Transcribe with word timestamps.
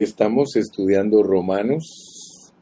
Estamos 0.00 0.54
estudiando 0.54 1.24
Romanos, 1.24 2.52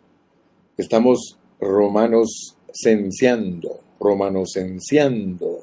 estamos 0.79 1.36
romanos 1.60 2.56
senciando, 2.73 3.78
romanos 4.01 4.53
senciando. 4.54 5.62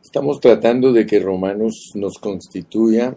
Estamos 0.00 0.38
tratando 0.38 0.92
de 0.92 1.04
que 1.04 1.18
Romanos 1.18 1.90
nos 1.96 2.18
constituya, 2.18 3.16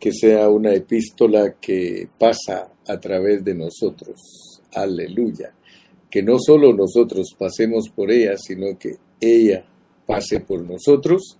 que 0.00 0.12
sea 0.12 0.48
una 0.48 0.74
epístola 0.74 1.54
que 1.60 2.08
pasa 2.18 2.72
a 2.88 2.98
través 2.98 3.44
de 3.44 3.54
nosotros. 3.54 4.60
Aleluya. 4.72 5.54
Que 6.10 6.24
no 6.24 6.40
solo 6.40 6.72
nosotros 6.72 7.36
pasemos 7.38 7.88
por 7.88 8.10
ella, 8.10 8.36
sino 8.36 8.76
que 8.76 8.96
ella 9.20 9.64
pase 10.06 10.40
por 10.40 10.60
nosotros 10.64 11.38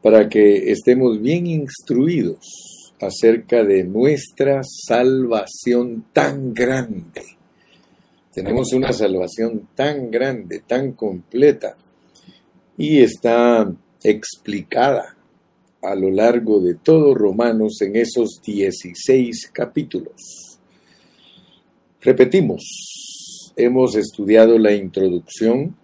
para 0.00 0.30
que 0.30 0.70
estemos 0.70 1.20
bien 1.20 1.46
instruidos 1.46 2.85
acerca 3.00 3.64
de 3.64 3.84
nuestra 3.84 4.62
salvación 4.62 6.06
tan 6.12 6.54
grande. 6.54 7.22
Tenemos 8.32 8.72
una 8.72 8.92
salvación 8.92 9.68
tan 9.74 10.10
grande, 10.10 10.62
tan 10.66 10.92
completa, 10.92 11.76
y 12.76 13.00
está 13.00 13.72
explicada 14.02 15.16
a 15.82 15.94
lo 15.94 16.10
largo 16.10 16.60
de 16.60 16.74
todo 16.74 17.14
Romanos 17.14 17.80
en 17.80 17.96
esos 17.96 18.40
16 18.44 19.50
capítulos. 19.52 20.58
Repetimos, 22.00 23.52
hemos 23.56 23.96
estudiado 23.96 24.58
la 24.58 24.72
introducción, 24.72 25.76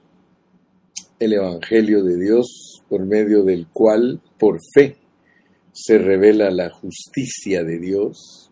el 1.19 1.33
Evangelio 1.35 2.03
de 2.03 2.19
Dios, 2.19 2.83
por 2.89 3.05
medio 3.07 3.45
del 3.45 3.67
cual, 3.69 4.21
por 4.39 4.59
fe, 4.75 4.97
se 5.73 5.99
revela 5.99 6.51
la 6.51 6.71
justicia 6.71 7.65
de 7.65 7.79
Dios. 7.79 8.51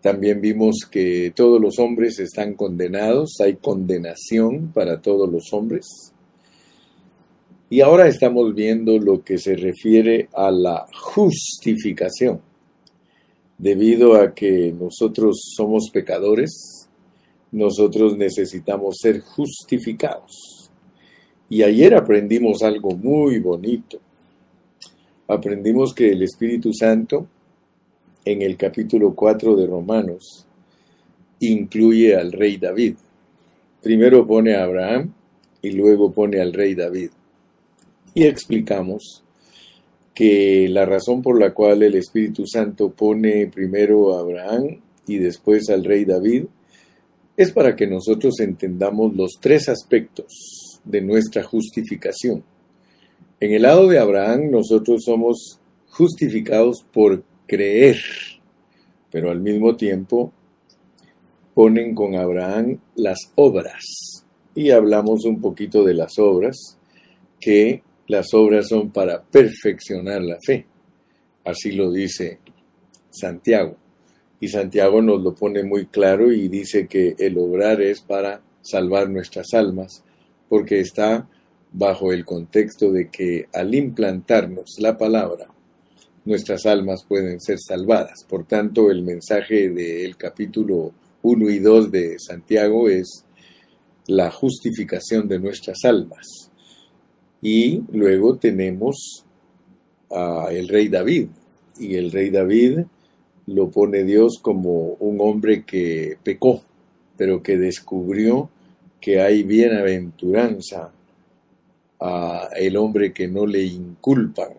También 0.00 0.40
vimos 0.40 0.86
que 0.90 1.32
todos 1.34 1.60
los 1.60 1.78
hombres 1.78 2.18
están 2.18 2.54
condenados, 2.54 3.40
hay 3.40 3.56
condenación 3.56 4.72
para 4.72 5.00
todos 5.00 5.30
los 5.30 5.52
hombres. 5.52 6.12
Y 7.68 7.80
ahora 7.80 8.06
estamos 8.06 8.54
viendo 8.54 8.98
lo 8.98 9.22
que 9.22 9.38
se 9.38 9.56
refiere 9.56 10.28
a 10.32 10.50
la 10.50 10.86
justificación. 10.92 12.40
Debido 13.58 14.14
a 14.14 14.34
que 14.34 14.72
nosotros 14.78 15.40
somos 15.56 15.90
pecadores, 15.92 16.88
nosotros 17.50 18.16
necesitamos 18.16 18.98
ser 19.00 19.20
justificados. 19.20 20.70
Y 21.48 21.62
ayer 21.62 21.94
aprendimos 21.94 22.62
algo 22.62 22.90
muy 22.90 23.40
bonito 23.40 24.00
aprendimos 25.28 25.94
que 25.94 26.10
el 26.10 26.22
Espíritu 26.22 26.72
Santo, 26.72 27.26
en 28.24 28.42
el 28.42 28.56
capítulo 28.56 29.14
4 29.14 29.56
de 29.56 29.66
Romanos, 29.66 30.46
incluye 31.40 32.16
al 32.16 32.32
rey 32.32 32.56
David. 32.56 32.96
Primero 33.82 34.26
pone 34.26 34.54
a 34.54 34.64
Abraham 34.64 35.12
y 35.62 35.70
luego 35.70 36.12
pone 36.12 36.40
al 36.40 36.52
rey 36.52 36.74
David. 36.74 37.10
Y 38.14 38.24
explicamos 38.24 39.22
que 40.14 40.68
la 40.70 40.86
razón 40.86 41.22
por 41.22 41.38
la 41.38 41.52
cual 41.52 41.82
el 41.82 41.94
Espíritu 41.94 42.46
Santo 42.46 42.90
pone 42.90 43.48
primero 43.48 44.16
a 44.16 44.20
Abraham 44.20 44.80
y 45.06 45.18
después 45.18 45.68
al 45.68 45.84
rey 45.84 46.04
David 46.04 46.44
es 47.36 47.52
para 47.52 47.76
que 47.76 47.86
nosotros 47.86 48.40
entendamos 48.40 49.14
los 49.14 49.32
tres 49.40 49.68
aspectos 49.68 50.80
de 50.84 51.02
nuestra 51.02 51.42
justificación 51.42 52.42
en 53.40 53.52
el 53.52 53.62
lado 53.62 53.86
de 53.88 53.98
Abraham 53.98 54.50
nosotros 54.50 55.04
somos 55.04 55.60
justificados 55.88 56.84
por 56.92 57.22
creer, 57.46 57.98
pero 59.10 59.30
al 59.30 59.40
mismo 59.40 59.76
tiempo 59.76 60.32
ponen 61.54 61.94
con 61.94 62.16
Abraham 62.16 62.78
las 62.94 63.32
obras. 63.34 63.82
Y 64.54 64.70
hablamos 64.70 65.24
un 65.24 65.40
poquito 65.40 65.84
de 65.84 65.94
las 65.94 66.18
obras, 66.18 66.78
que 67.40 67.82
las 68.08 68.32
obras 68.34 68.68
son 68.68 68.90
para 68.90 69.22
perfeccionar 69.22 70.22
la 70.22 70.38
fe. 70.40 70.66
Así 71.44 71.72
lo 71.72 71.90
dice 71.90 72.38
Santiago. 73.10 73.76
Y 74.40 74.48
Santiago 74.48 75.00
nos 75.00 75.22
lo 75.22 75.34
pone 75.34 75.62
muy 75.62 75.86
claro 75.86 76.30
y 76.32 76.48
dice 76.48 76.86
que 76.86 77.14
el 77.18 77.38
obrar 77.38 77.80
es 77.80 78.00
para 78.02 78.42
salvar 78.60 79.08
nuestras 79.08 79.54
almas, 79.54 80.04
porque 80.48 80.80
está 80.80 81.28
bajo 81.72 82.12
el 82.12 82.24
contexto 82.24 82.92
de 82.92 83.08
que 83.10 83.48
al 83.52 83.74
implantarnos 83.74 84.76
la 84.78 84.96
palabra, 84.96 85.46
nuestras 86.24 86.66
almas 86.66 87.04
pueden 87.08 87.40
ser 87.40 87.58
salvadas. 87.58 88.24
Por 88.28 88.46
tanto, 88.46 88.90
el 88.90 89.02
mensaje 89.02 89.70
del 89.70 90.16
capítulo 90.16 90.92
1 91.22 91.50
y 91.50 91.58
2 91.58 91.90
de 91.90 92.18
Santiago 92.18 92.88
es 92.88 93.24
la 94.06 94.30
justificación 94.30 95.28
de 95.28 95.38
nuestras 95.38 95.84
almas. 95.84 96.50
Y 97.40 97.82
luego 97.92 98.36
tenemos 98.36 99.24
al 100.10 100.68
rey 100.68 100.88
David. 100.88 101.28
Y 101.78 101.94
el 101.94 102.10
rey 102.10 102.30
David 102.30 102.80
lo 103.46 103.70
pone 103.70 104.02
Dios 104.02 104.38
como 104.42 104.94
un 104.94 105.20
hombre 105.20 105.64
que 105.64 106.16
pecó, 106.22 106.62
pero 107.16 107.42
que 107.42 107.56
descubrió 107.56 108.50
que 109.00 109.20
hay 109.20 109.42
bienaventuranza 109.42 110.92
a 112.00 112.48
el 112.56 112.76
hombre 112.76 113.12
que 113.12 113.28
no 113.28 113.46
le 113.46 113.64
inculpan 113.64 114.50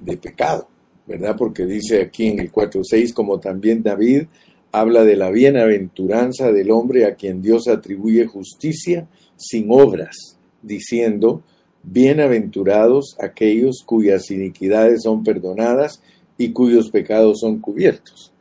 de 0.00 0.16
pecado, 0.16 0.68
¿verdad? 1.06 1.36
Porque 1.36 1.66
dice 1.66 2.02
aquí 2.02 2.28
en 2.28 2.40
el 2.40 2.52
4.6, 2.52 3.12
como 3.12 3.40
también 3.40 3.82
David 3.82 4.24
habla 4.72 5.04
de 5.04 5.16
la 5.16 5.30
bienaventuranza 5.30 6.52
del 6.52 6.70
hombre 6.70 7.06
a 7.06 7.14
quien 7.14 7.42
Dios 7.42 7.68
atribuye 7.68 8.26
justicia 8.26 9.08
sin 9.36 9.68
obras, 9.70 10.38
diciendo, 10.62 11.42
bienaventurados 11.82 13.16
aquellos 13.20 13.82
cuyas 13.84 14.30
iniquidades 14.30 15.02
son 15.02 15.22
perdonadas 15.22 16.02
y 16.36 16.52
cuyos 16.52 16.90
pecados 16.90 17.40
son 17.40 17.60
cubiertos. 17.60 18.32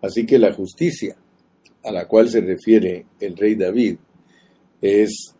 Así 0.00 0.24
que 0.24 0.38
la 0.38 0.52
justicia 0.52 1.16
a 1.82 1.92
la 1.92 2.06
cual 2.06 2.28
se 2.28 2.40
refiere 2.40 3.06
el 3.20 3.36
rey 3.36 3.54
David 3.54 3.96
es 4.80 5.34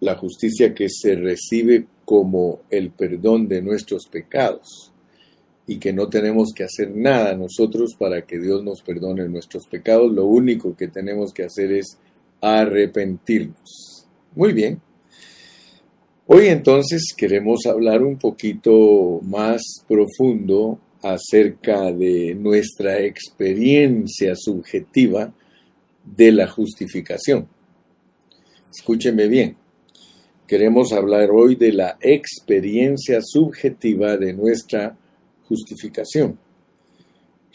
la 0.00 0.16
justicia 0.16 0.74
que 0.74 0.88
se 0.88 1.14
recibe 1.14 1.86
como 2.04 2.60
el 2.70 2.90
perdón 2.90 3.48
de 3.48 3.62
nuestros 3.62 4.06
pecados 4.06 4.92
y 5.66 5.78
que 5.78 5.92
no 5.92 6.08
tenemos 6.08 6.52
que 6.54 6.64
hacer 6.64 6.90
nada 6.94 7.34
nosotros 7.34 7.94
para 7.98 8.22
que 8.22 8.38
Dios 8.38 8.62
nos 8.64 8.82
perdone 8.82 9.28
nuestros 9.28 9.66
pecados, 9.66 10.12
lo 10.12 10.26
único 10.26 10.76
que 10.76 10.88
tenemos 10.88 11.32
que 11.32 11.44
hacer 11.44 11.72
es 11.72 11.98
arrepentirnos. 12.40 14.06
Muy 14.34 14.52
bien. 14.52 14.80
Hoy 16.26 16.46
entonces 16.46 17.14
queremos 17.16 17.66
hablar 17.66 18.02
un 18.02 18.16
poquito 18.16 19.20
más 19.22 19.62
profundo 19.86 20.78
acerca 21.02 21.92
de 21.92 22.34
nuestra 22.34 23.00
experiencia 23.00 24.34
subjetiva 24.36 25.32
de 26.04 26.32
la 26.32 26.48
justificación. 26.48 27.46
Escúcheme 28.70 29.28
bien. 29.28 29.61
Queremos 30.52 30.92
hablar 30.92 31.30
hoy 31.30 31.54
de 31.56 31.72
la 31.72 31.96
experiencia 31.98 33.22
subjetiva 33.22 34.18
de 34.18 34.34
nuestra 34.34 34.94
justificación. 35.48 36.38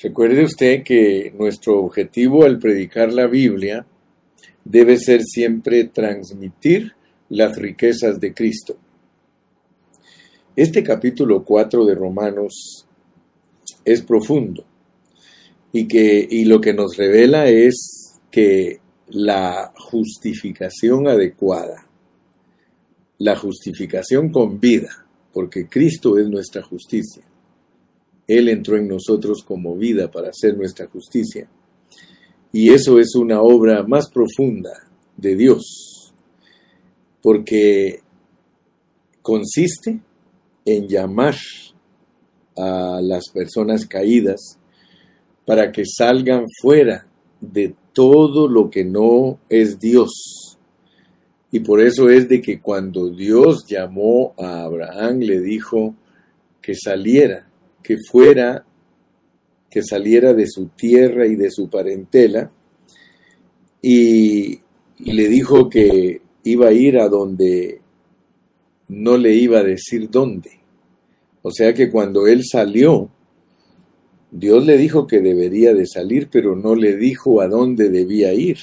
Recuerde 0.02 0.44
usted 0.44 0.81
que 0.81 1.31
nuestro 1.38 1.78
objetivo 1.78 2.44
al 2.44 2.58
predicar 2.58 3.13
la 3.13 3.28
Biblia 3.28 3.85
debe 4.66 4.97
ser 4.97 5.22
siempre 5.22 5.84
transmitir 5.84 6.94
las 7.30 7.56
riquezas 7.56 8.19
de 8.19 8.34
Cristo. 8.34 8.75
Este 10.56 10.81
capítulo 10.84 11.44
4 11.44 11.85
de 11.85 11.94
Romanos 11.94 12.88
es 13.85 14.02
profundo 14.02 14.66
y, 15.72 15.88
que, 15.88 16.28
y 16.28 16.46
lo 16.46 16.59
que 16.59 16.74
nos 16.74 16.97
revela 16.97 17.47
es 17.47 18.20
que 18.32 18.79
la 19.09 19.72
justificación 19.76 21.08
adecuada 21.08 21.86
la 23.19 23.35
justificación 23.35 24.29
con 24.29 24.59
vida, 24.59 25.05
porque 25.34 25.67
Cristo 25.67 26.17
es 26.17 26.28
nuestra 26.28 26.61
justicia. 26.61 27.23
Él 28.28 28.49
entró 28.49 28.78
en 28.78 28.87
nosotros 28.87 29.43
como 29.43 29.75
vida 29.75 30.11
para 30.11 30.29
hacer 30.29 30.58
nuestra 30.58 30.87
justicia. 30.87 31.49
Y 32.52 32.69
eso 32.69 32.99
es 32.99 33.16
una 33.16 33.41
obra 33.41 33.84
más 33.84 34.09
profunda 34.09 34.72
de 35.16 35.35
Dios, 35.35 36.14
porque 37.22 38.02
consiste 39.22 39.99
en 40.66 40.87
llamar 40.87 41.35
a 42.55 42.99
las 43.02 43.29
personas 43.29 43.85
caídas 43.85 44.59
para 45.46 45.72
que 45.72 45.84
salgan 45.85 46.46
fuera 46.61 47.08
de 47.40 47.75
todo 47.93 48.47
lo 48.47 48.69
que 48.69 48.84
no 48.84 49.40
es 49.49 49.79
Dios 49.79 50.47
y 51.52 51.59
por 51.61 51.82
eso 51.82 52.09
es 52.09 52.28
de 52.28 52.41
que 52.41 52.59
cuando 52.59 53.09
Dios 53.09 53.66
llamó 53.67 54.34
a 54.38 54.64
Abraham 54.64 55.20
le 55.20 55.40
dijo 55.40 55.96
que 56.61 56.76
saliera, 56.76 57.49
que 57.82 57.97
fuera 57.97 58.66
que 59.70 59.84
saliera 59.84 60.34
de 60.34 60.47
su 60.47 60.67
tierra 60.70 61.26
y 61.26 61.35
de 61.35 61.52
su 61.52 61.70
parentela 61.70 62.52
y 63.82 64.59
le 64.99 65.28
dijo 65.29 65.70
que 65.70 66.22
iba 66.44 66.67
a 66.67 66.73
ir 66.73 66.97
a 66.97 67.08
donde 67.08 67.82
no 68.90 69.17
le 69.17 69.34
iba 69.34 69.59
a 69.59 69.64
decir 69.64 70.09
dónde. 70.09 70.52
O 71.41 71.52
sea 71.52 71.73
que 71.73 71.90
cuando 71.90 72.28
él 72.28 72.43
salió, 72.43 73.09
Dios 74.32 74.66
le 74.66 74.78
dijo 74.78 75.08
que 75.08 75.20
debería 75.22 75.73
de 75.73 75.85
salir, 75.85 76.29
pero 76.29 76.55
no 76.55 76.76
le 76.76 76.97
dijo 76.97 77.41
a 77.41 77.47
dónde 77.47 77.90
debía 77.90 78.34
ir. 78.34 78.58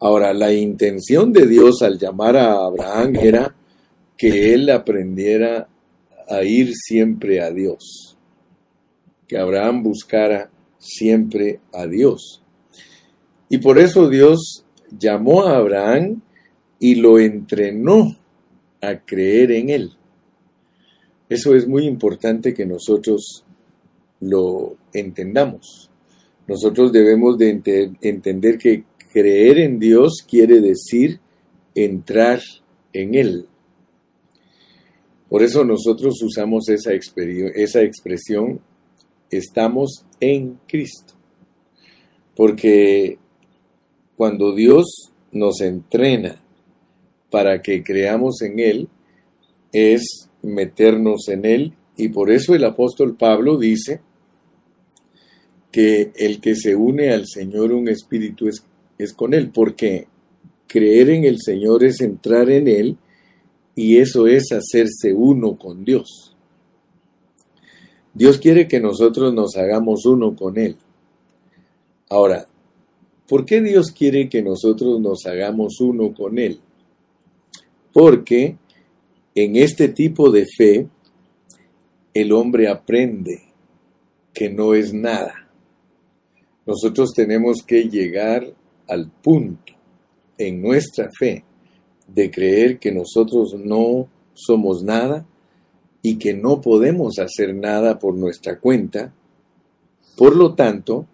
Ahora, 0.00 0.32
la 0.32 0.52
intención 0.52 1.30
de 1.30 1.46
Dios 1.46 1.82
al 1.82 1.98
llamar 1.98 2.36
a 2.36 2.64
Abraham 2.64 3.16
era 3.16 3.54
que 4.16 4.54
él 4.54 4.70
aprendiera 4.70 5.68
a 6.26 6.42
ir 6.42 6.72
siempre 6.74 7.42
a 7.42 7.50
Dios, 7.50 8.16
que 9.28 9.36
Abraham 9.36 9.82
buscara 9.82 10.50
siempre 10.78 11.60
a 11.74 11.86
Dios. 11.86 12.42
Y 13.50 13.58
por 13.58 13.78
eso 13.78 14.08
Dios 14.08 14.64
llamó 14.98 15.42
a 15.42 15.56
Abraham 15.56 16.22
y 16.78 16.94
lo 16.94 17.18
entrenó 17.18 18.16
a 18.80 18.96
creer 19.00 19.52
en 19.52 19.68
él. 19.68 19.90
Eso 21.28 21.54
es 21.54 21.68
muy 21.68 21.84
importante 21.84 22.54
que 22.54 22.64
nosotros 22.64 23.44
lo 24.20 24.76
entendamos. 24.94 25.90
Nosotros 26.46 26.90
debemos 26.90 27.36
de 27.36 27.60
entender 28.00 28.56
que 28.56 28.84
creer 29.12 29.58
en 29.58 29.78
Dios 29.78 30.24
quiere 30.26 30.60
decir 30.60 31.20
entrar 31.74 32.40
en 32.92 33.14
Él. 33.14 33.46
Por 35.28 35.42
eso 35.42 35.64
nosotros 35.64 36.20
usamos 36.22 36.68
esa, 36.68 36.92
expresión, 36.92 38.60
estamos 39.30 40.04
en 40.18 40.58
Cristo. 40.66 41.14
Porque 42.34 43.18
cuando 44.16 44.54
Dios 44.54 45.12
nos 45.30 45.60
entrena 45.60 46.42
para 47.30 47.62
que 47.62 47.84
creamos 47.84 48.42
en 48.42 48.58
Él, 48.58 48.88
es 49.72 50.28
meternos 50.42 51.28
en 51.28 51.44
Él. 51.44 51.74
Y 51.96 52.08
por 52.08 52.32
eso 52.32 52.54
el 52.56 52.64
apóstol 52.64 53.16
Pablo 53.16 53.56
dice 53.56 54.00
que 55.70 56.10
el 56.16 56.40
que 56.40 56.56
se 56.56 56.74
une 56.74 57.12
al 57.12 57.26
Señor 57.28 57.70
un 57.70 57.88
espíritu 57.88 58.48
es, 58.48 58.64
es 59.02 59.12
con 59.12 59.34
Él, 59.34 59.50
porque 59.50 60.06
creer 60.66 61.10
en 61.10 61.24
el 61.24 61.38
Señor 61.40 61.84
es 61.84 62.00
entrar 62.00 62.50
en 62.50 62.68
Él 62.68 62.96
y 63.74 63.98
eso 63.98 64.26
es 64.26 64.52
hacerse 64.52 65.12
uno 65.12 65.56
con 65.56 65.84
Dios. 65.84 66.36
Dios 68.12 68.38
quiere 68.38 68.68
que 68.68 68.80
nosotros 68.80 69.32
nos 69.32 69.56
hagamos 69.56 70.04
uno 70.04 70.34
con 70.34 70.58
Él. 70.58 70.76
Ahora, 72.08 72.46
¿por 73.28 73.44
qué 73.44 73.60
Dios 73.60 73.92
quiere 73.92 74.28
que 74.28 74.42
nosotros 74.42 75.00
nos 75.00 75.26
hagamos 75.26 75.80
uno 75.80 76.12
con 76.12 76.38
Él? 76.38 76.58
Porque 77.92 78.56
en 79.34 79.56
este 79.56 79.88
tipo 79.88 80.30
de 80.30 80.46
fe, 80.46 80.88
el 82.12 82.32
hombre 82.32 82.68
aprende 82.68 83.42
que 84.32 84.50
no 84.50 84.74
es 84.74 84.92
nada. 84.92 85.48
Nosotros 86.66 87.12
tenemos 87.14 87.62
que 87.66 87.84
llegar 87.84 88.52
al 88.90 89.10
punto 89.10 89.72
en 90.36 90.60
nuestra 90.60 91.08
fe 91.18 91.44
de 92.06 92.30
creer 92.30 92.78
que 92.78 92.92
nosotros 92.92 93.54
no 93.58 94.08
somos 94.34 94.82
nada 94.82 95.26
y 96.02 96.16
que 96.16 96.34
no 96.34 96.60
podemos 96.60 97.18
hacer 97.18 97.54
nada 97.54 97.98
por 97.98 98.14
nuestra 98.14 98.58
cuenta. 98.58 99.12
Por 100.16 100.36
lo 100.36 100.54
tanto, 100.54 101.06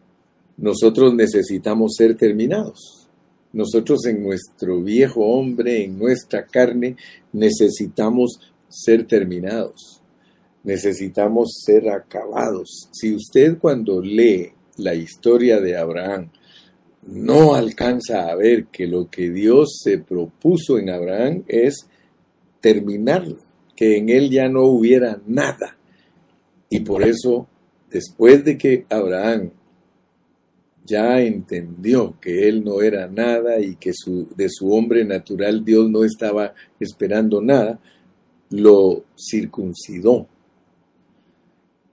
nosotros 0.57 1.15
necesitamos 1.15 1.95
ser 1.97 2.17
terminados. 2.17 3.09
Nosotros 3.53 4.05
en 4.07 4.23
nuestro 4.23 4.83
viejo 4.83 5.25
hombre, 5.27 5.85
en 5.85 5.99
nuestra 5.99 6.47
carne, 6.47 6.97
necesitamos 7.33 8.41
ser 8.69 9.07
terminados. 9.07 10.03
Necesitamos 10.63 11.63
ser 11.65 11.89
acabados. 11.91 12.89
Si 12.93 13.15
usted 13.15 13.59
cuando 13.59 14.01
lee 14.01 14.53
la 14.77 14.95
historia 14.95 15.61
de 15.61 15.77
Abraham 15.77 16.31
no 17.07 17.55
alcanza 17.55 18.29
a 18.29 18.35
ver 18.35 18.67
que 18.67 18.87
lo 18.87 19.09
que 19.09 19.31
Dios 19.31 19.81
se 19.83 19.99
propuso 19.99 20.79
en 20.79 20.91
Abraham 20.91 21.45
es 21.47 21.89
terminarlo, 22.61 23.39
que 23.75 23.97
en 23.97 24.09
él 24.09 24.31
ya 24.31 24.49
no 24.49 24.65
hubiera 24.65 25.21
nada. 25.27 25.77
Y 26.69 26.81
por 26.81 27.05
eso, 27.05 27.47
después 27.91 28.45
de 28.45 28.59
que 28.59 28.87
Abraham 28.91 29.51
ya 30.85 31.21
entendió 31.21 32.19
que 32.21 32.49
él 32.49 32.65
no 32.65 32.81
era 32.81 33.09
nada 33.09 33.61
y 33.61 33.77
que 33.77 33.93
de 34.37 34.49
su 34.49 34.73
hombre 34.73 35.05
natural 35.05 35.65
Dios 35.65 35.91
no 35.91 36.05
estaba 36.05 36.55
esperando 36.79 37.41
nada, 37.41 37.81
lo 38.51 39.05
circuncidó. 39.17 40.27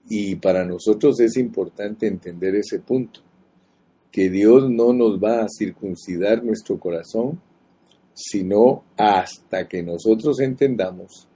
Y 0.08 0.36
para 0.36 0.64
nosotros 0.64 1.18
es 1.20 1.36
importante 1.36 2.06
entender 2.06 2.54
ese 2.56 2.78
punto, 2.78 3.20
que 4.14 4.30
Dios 4.30 4.70
no 4.70 4.92
nos 4.92 5.18
va 5.18 5.42
a 5.42 5.48
circuncidar 5.48 6.44
nuestro 6.44 6.78
corazón, 6.78 7.40
sino 8.14 8.84
hasta 8.96 9.66
que 9.66 9.82
nosotros 9.82 10.38
entendamos 10.38 11.26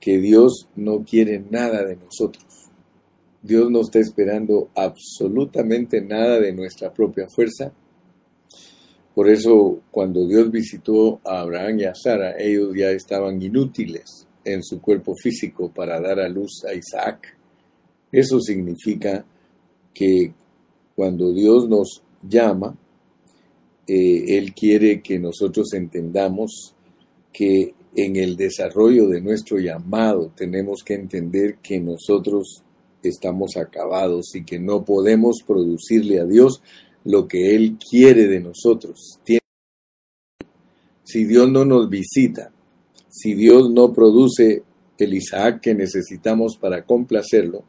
que 0.00 0.18
Dios 0.18 0.68
no 0.74 1.04
quiere 1.04 1.38
nada 1.38 1.84
de 1.84 1.94
nosotros 1.94 2.54
Dios 3.44 3.70
no 3.70 3.82
está 3.82 3.98
esperando 3.98 4.70
absolutamente 4.74 6.00
nada 6.00 6.40
de 6.40 6.50
nuestra 6.54 6.90
propia 6.90 7.26
fuerza. 7.28 7.70
Por 9.14 9.28
eso 9.28 9.82
cuando 9.90 10.26
Dios 10.26 10.50
visitó 10.50 11.20
a 11.22 11.40
Abraham 11.40 11.80
y 11.80 11.84
a 11.84 11.94
Sara, 11.94 12.36
ellos 12.38 12.74
ya 12.74 12.90
estaban 12.90 13.42
inútiles 13.42 14.26
en 14.46 14.62
su 14.62 14.80
cuerpo 14.80 15.12
físico 15.14 15.70
para 15.70 16.00
dar 16.00 16.20
a 16.20 16.28
luz 16.30 16.64
a 16.66 16.72
Isaac. 16.72 17.36
Eso 18.10 18.40
significa 18.40 19.26
que 19.92 20.32
cuando 20.94 21.32
Dios 21.32 21.68
nos 21.68 22.02
llama, 22.22 22.76
eh, 23.86 24.38
Él 24.38 24.54
quiere 24.54 25.02
que 25.02 25.18
nosotros 25.18 25.72
entendamos 25.74 26.74
que 27.32 27.74
en 27.96 28.16
el 28.16 28.36
desarrollo 28.36 29.08
de 29.08 29.20
nuestro 29.20 29.58
llamado 29.58 30.32
tenemos 30.34 30.82
que 30.82 30.94
entender 30.94 31.58
que 31.62 31.80
nosotros 31.80 32.62
estamos 33.02 33.56
acabados 33.56 34.34
y 34.34 34.44
que 34.44 34.58
no 34.58 34.84
podemos 34.84 35.42
producirle 35.46 36.20
a 36.20 36.24
Dios 36.24 36.62
lo 37.04 37.28
que 37.28 37.54
Él 37.54 37.76
quiere 37.78 38.26
de 38.26 38.40
nosotros. 38.40 39.20
Si 41.04 41.24
Dios 41.24 41.50
no 41.50 41.64
nos 41.64 41.88
visita, 41.90 42.50
si 43.08 43.34
Dios 43.34 43.70
no 43.70 43.92
produce 43.92 44.62
el 44.98 45.14
Isaac 45.14 45.60
que 45.60 45.74
necesitamos 45.74 46.56
para 46.56 46.84
complacerlo, 46.84 47.62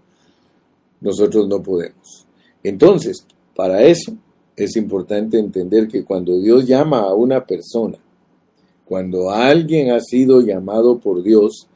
nosotros 1.01 1.47
no 1.47 1.61
podemos. 1.61 2.24
Entonces, 2.67 3.27
para 3.55 3.83
eso 3.83 4.17
es 4.55 4.75
importante 4.75 5.37
entender 5.37 5.87
que 5.87 6.03
cuando 6.03 6.39
Dios 6.39 6.65
llama 6.65 7.01
a 7.01 7.13
una 7.13 7.45
persona, 7.45 7.99
cuando 8.85 9.29
alguien 9.29 9.91
ha 9.91 9.99
sido 9.99 10.41
llamado 10.41 10.99
por 10.99 11.21
Dios, 11.21 11.67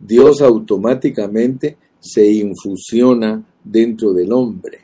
Dios 0.00 0.40
automáticamente 0.40 1.76
se 2.00 2.26
infusiona 2.26 3.44
dentro 3.62 4.14
del 4.14 4.32
hombre. 4.32 4.78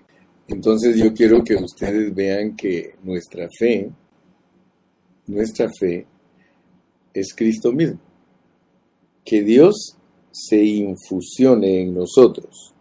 Entonces 0.46 0.98
yo 0.98 1.14
quiero 1.14 1.42
que 1.42 1.54
ustedes 1.54 2.14
vean 2.14 2.54
que 2.54 2.96
nuestra 3.02 3.48
fe, 3.58 3.90
nuestra 5.26 5.70
fe 5.70 6.06
es 7.14 7.32
Cristo 7.34 7.72
mismo. 7.72 7.98
Que 9.24 9.42
Dios 9.42 9.96
se 10.30 10.62
infusione 10.62 11.80
en 11.80 11.94
nosotros 11.94 12.74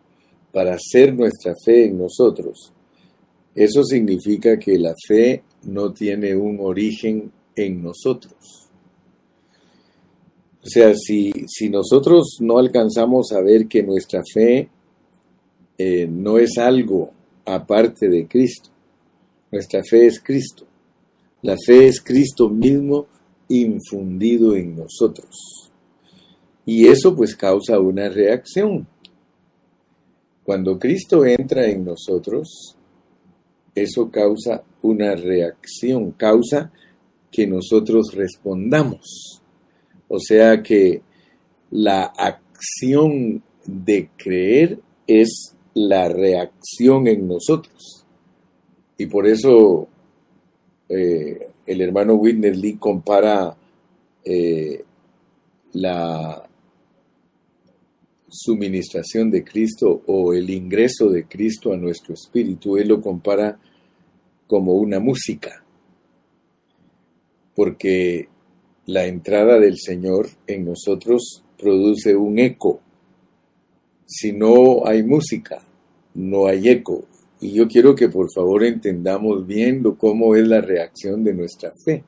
para 0.51 0.75
hacer 0.75 1.13
nuestra 1.13 1.53
fe 1.63 1.85
en 1.85 1.97
nosotros. 1.97 2.73
Eso 3.53 3.83
significa 3.83 4.57
que 4.57 4.77
la 4.77 4.93
fe 5.07 5.43
no 5.63 5.91
tiene 5.91 6.35
un 6.35 6.59
origen 6.59 7.31
en 7.55 7.83
nosotros. 7.83 8.69
O 10.63 10.67
sea, 10.67 10.93
si, 10.95 11.31
si 11.47 11.69
nosotros 11.69 12.37
no 12.41 12.57
alcanzamos 12.57 13.31
a 13.31 13.41
ver 13.41 13.67
que 13.67 13.81
nuestra 13.81 14.21
fe 14.33 14.69
eh, 15.77 16.07
no 16.07 16.37
es 16.37 16.57
algo 16.57 17.11
aparte 17.45 18.09
de 18.09 18.27
Cristo, 18.27 18.69
nuestra 19.51 19.83
fe 19.83 20.07
es 20.07 20.19
Cristo. 20.19 20.65
La 21.41 21.55
fe 21.57 21.87
es 21.87 22.01
Cristo 22.01 22.49
mismo 22.49 23.07
infundido 23.47 24.55
en 24.55 24.75
nosotros. 24.75 25.71
Y 26.65 26.87
eso 26.87 27.15
pues 27.15 27.35
causa 27.35 27.79
una 27.79 28.09
reacción. 28.09 28.85
Cuando 30.49 30.79
Cristo 30.79 31.27
entra 31.27 31.67
en 31.67 31.85
nosotros, 31.85 32.75
eso 33.75 34.09
causa 34.09 34.63
una 34.81 35.13
reacción, 35.13 36.09
causa 36.13 36.71
que 37.31 37.45
nosotros 37.45 38.15
respondamos. 38.15 39.43
O 40.07 40.19
sea 40.19 40.63
que 40.63 41.03
la 41.69 42.05
acción 42.05 43.43
de 43.63 44.09
creer 44.17 44.79
es 45.05 45.55
la 45.75 46.09
reacción 46.09 47.05
en 47.05 47.27
nosotros. 47.27 48.03
Y 48.97 49.05
por 49.05 49.27
eso 49.27 49.87
eh, 50.89 51.47
el 51.67 51.79
hermano 51.79 52.15
Witness 52.15 52.57
Lee 52.57 52.77
compara 52.77 53.55
eh, 54.25 54.83
la 55.73 56.48
suministración 58.29 59.29
de 59.31 59.43
Cristo 59.43 60.03
o 60.05 60.33
el 60.33 60.49
ingreso 60.49 61.09
de 61.09 61.25
Cristo 61.25 61.73
a 61.73 61.77
nuestro 61.77 62.13
espíritu. 62.13 62.77
Él 62.77 62.89
lo 62.89 63.01
compara 63.01 63.59
como 64.47 64.73
una 64.73 64.99
música, 64.99 65.63
porque 67.55 68.27
la 68.85 69.05
entrada 69.05 69.59
del 69.59 69.77
Señor 69.77 70.29
en 70.47 70.65
nosotros 70.65 71.43
produce 71.57 72.15
un 72.15 72.39
eco. 72.39 72.81
Si 74.05 74.31
no 74.31 74.87
hay 74.87 75.03
música, 75.03 75.61
no 76.15 76.47
hay 76.47 76.69
eco. 76.69 77.05
Y 77.41 77.53
yo 77.53 77.67
quiero 77.67 77.95
que 77.95 78.09
por 78.09 78.31
favor 78.33 78.63
entendamos 78.63 79.45
bien 79.45 79.83
cómo 79.97 80.35
es 80.35 80.47
la 80.47 80.61
reacción 80.61 81.23
de 81.23 81.33
nuestra 81.33 81.71
fe. 81.85 82.03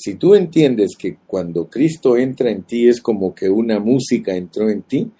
Si 0.00 0.14
tú 0.14 0.36
entiendes 0.36 0.92
que 0.96 1.16
cuando 1.26 1.68
Cristo 1.68 2.16
entra 2.16 2.50
en 2.50 2.62
ti 2.62 2.88
es 2.88 3.00
como 3.00 3.34
que 3.34 3.48
una 3.48 3.80
música 3.80 4.36
entró 4.36 4.70
en 4.70 4.82
ti, 4.82 5.10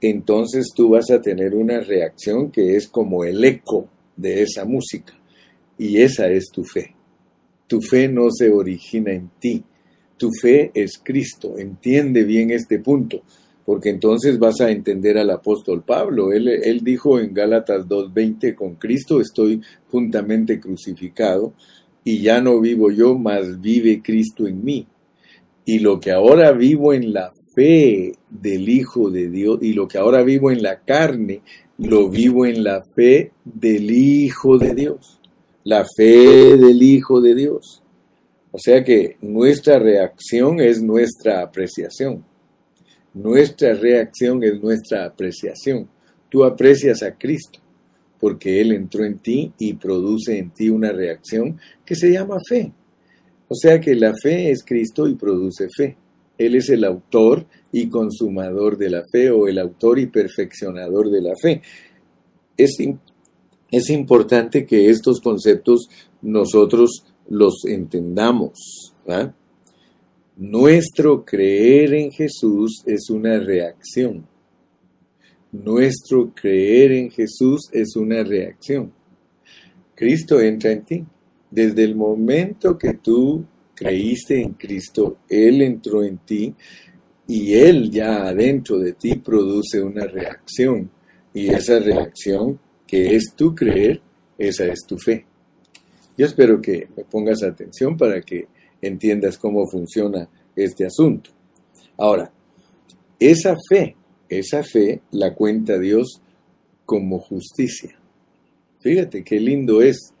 entonces 0.00 0.68
tú 0.74 0.90
vas 0.90 1.10
a 1.10 1.20
tener 1.20 1.52
una 1.52 1.80
reacción 1.80 2.52
que 2.52 2.76
es 2.76 2.86
como 2.86 3.24
el 3.24 3.44
eco 3.44 3.88
de 4.16 4.42
esa 4.42 4.64
música. 4.64 5.12
Y 5.76 6.00
esa 6.00 6.28
es 6.28 6.46
tu 6.52 6.62
fe. 6.62 6.94
Tu 7.66 7.80
fe 7.80 8.08
no 8.08 8.30
se 8.30 8.50
origina 8.50 9.12
en 9.12 9.30
ti. 9.40 9.64
Tu 10.16 10.30
fe 10.30 10.70
es 10.74 11.00
Cristo. 11.02 11.58
Entiende 11.58 12.22
bien 12.22 12.52
este 12.52 12.78
punto 12.78 13.22
porque 13.70 13.90
entonces 13.90 14.38
vas 14.38 14.60
a 14.60 14.70
entender 14.70 15.16
al 15.18 15.30
apóstol 15.30 15.84
Pablo. 15.84 16.32
Él, 16.32 16.80
dijo 16.82 17.20
en 17.20 17.32
Gálatas 17.32 17.86
2.20, 17.86 18.54
con 18.54 18.74
Cristo 18.74 19.20
estoy 19.20 19.60
juntamente 19.90 20.58
crucificado 20.58 21.54
y 22.04 22.22
ya 22.22 22.40
no 22.40 22.60
vivo 22.60 22.90
yo, 22.90 23.16
mas 23.16 23.60
vive 23.60 24.02
Cristo 24.02 24.46
en 24.46 24.64
mí. 24.64 24.86
Y 25.64 25.80
lo 25.80 26.00
que 26.00 26.10
ahora 26.10 26.52
vivo 26.52 26.92
en 26.92 27.12
la 27.12 27.32
fe 27.54 28.12
del 28.28 28.68
Hijo 28.68 29.10
de 29.10 29.28
Dios 29.28 29.58
y 29.62 29.72
lo 29.72 29.86
que 29.86 29.98
ahora 29.98 30.22
vivo 30.22 30.50
en 30.50 30.62
la 30.62 30.80
carne, 30.80 31.42
lo 31.78 32.08
vivo 32.08 32.46
en 32.46 32.64
la 32.64 32.82
fe 32.94 33.32
del 33.44 33.90
Hijo 33.90 34.58
de 34.58 34.74
Dios. 34.74 35.20
La 35.64 35.84
fe 35.96 36.56
del 36.56 36.82
Hijo 36.82 37.20
de 37.20 37.34
Dios. 37.34 37.82
O 38.52 38.58
sea 38.58 38.82
que 38.82 39.16
nuestra 39.20 39.78
reacción 39.78 40.60
es 40.60 40.82
nuestra 40.82 41.42
apreciación. 41.42 42.24
Nuestra 43.12 43.74
reacción 43.74 44.42
es 44.42 44.60
nuestra 44.60 45.04
apreciación. 45.04 45.88
Tú 46.28 46.44
aprecias 46.44 47.02
a 47.02 47.16
Cristo 47.16 47.60
porque 48.20 48.60
Él 48.60 48.72
entró 48.72 49.04
en 49.04 49.18
ti 49.18 49.52
y 49.58 49.74
produce 49.74 50.38
en 50.38 50.50
ti 50.50 50.68
una 50.68 50.92
reacción 50.92 51.58
que 51.84 51.96
se 51.96 52.12
llama 52.12 52.36
fe. 52.46 52.72
O 53.48 53.54
sea 53.54 53.80
que 53.80 53.94
la 53.94 54.14
fe 54.14 54.50
es 54.50 54.62
Cristo 54.62 55.08
y 55.08 55.14
produce 55.14 55.66
fe. 55.76 55.96
Él 56.38 56.54
es 56.54 56.68
el 56.68 56.84
autor 56.84 57.46
y 57.72 57.88
consumador 57.88 58.78
de 58.78 58.90
la 58.90 59.02
fe 59.10 59.30
o 59.30 59.48
el 59.48 59.58
autor 59.58 59.98
y 59.98 60.06
perfeccionador 60.06 61.10
de 61.10 61.20
la 61.20 61.34
fe. 61.34 61.62
Es, 62.56 62.76
es 63.70 63.90
importante 63.90 64.64
que 64.64 64.88
estos 64.88 65.20
conceptos 65.20 65.88
nosotros 66.22 67.04
los 67.28 67.64
entendamos. 67.64 68.94
Nuestro 70.36 71.24
creer 71.24 71.94
en 71.94 72.10
Jesús 72.10 72.82
es 72.86 73.10
una 73.10 73.38
reacción. 73.38 74.26
Nuestro 75.52 76.32
creer 76.32 76.92
en 76.92 77.10
Jesús 77.10 77.68
es 77.72 77.96
una 77.96 78.22
reacción. 78.22 78.92
Cristo 79.94 80.40
entra 80.40 80.72
en 80.72 80.82
ti. 80.84 81.04
Desde 81.50 81.82
el 81.82 81.96
momento 81.96 82.78
que 82.78 82.94
tú 82.94 83.44
creíste 83.74 84.40
en 84.40 84.52
Cristo, 84.52 85.18
Él 85.28 85.62
entró 85.62 86.04
en 86.04 86.18
ti 86.18 86.54
y 87.26 87.54
Él 87.54 87.90
ya 87.90 88.28
adentro 88.28 88.78
de 88.78 88.92
ti 88.92 89.16
produce 89.16 89.82
una 89.82 90.06
reacción. 90.06 90.88
Y 91.34 91.48
esa 91.48 91.80
reacción 91.80 92.58
que 92.86 93.16
es 93.16 93.34
tu 93.36 93.54
creer, 93.54 94.00
esa 94.38 94.66
es 94.66 94.80
tu 94.86 94.96
fe. 94.96 95.26
Yo 96.16 96.26
espero 96.26 96.60
que 96.60 96.88
me 96.96 97.04
pongas 97.04 97.42
atención 97.42 97.96
para 97.96 98.20
que 98.20 98.46
entiendas 98.80 99.38
cómo 99.38 99.66
funciona 99.66 100.28
este 100.54 100.86
asunto. 100.86 101.30
Ahora, 101.96 102.32
esa 103.18 103.56
fe, 103.68 103.96
esa 104.30 104.62
fe 104.62 105.02
la 105.10 105.34
cuenta 105.34 105.78
Dios 105.78 106.22
como 106.86 107.18
justicia. 107.18 107.98
Fíjate 108.78 109.22
qué 109.22 109.38
lindo 109.38 109.82
es. 109.82 110.14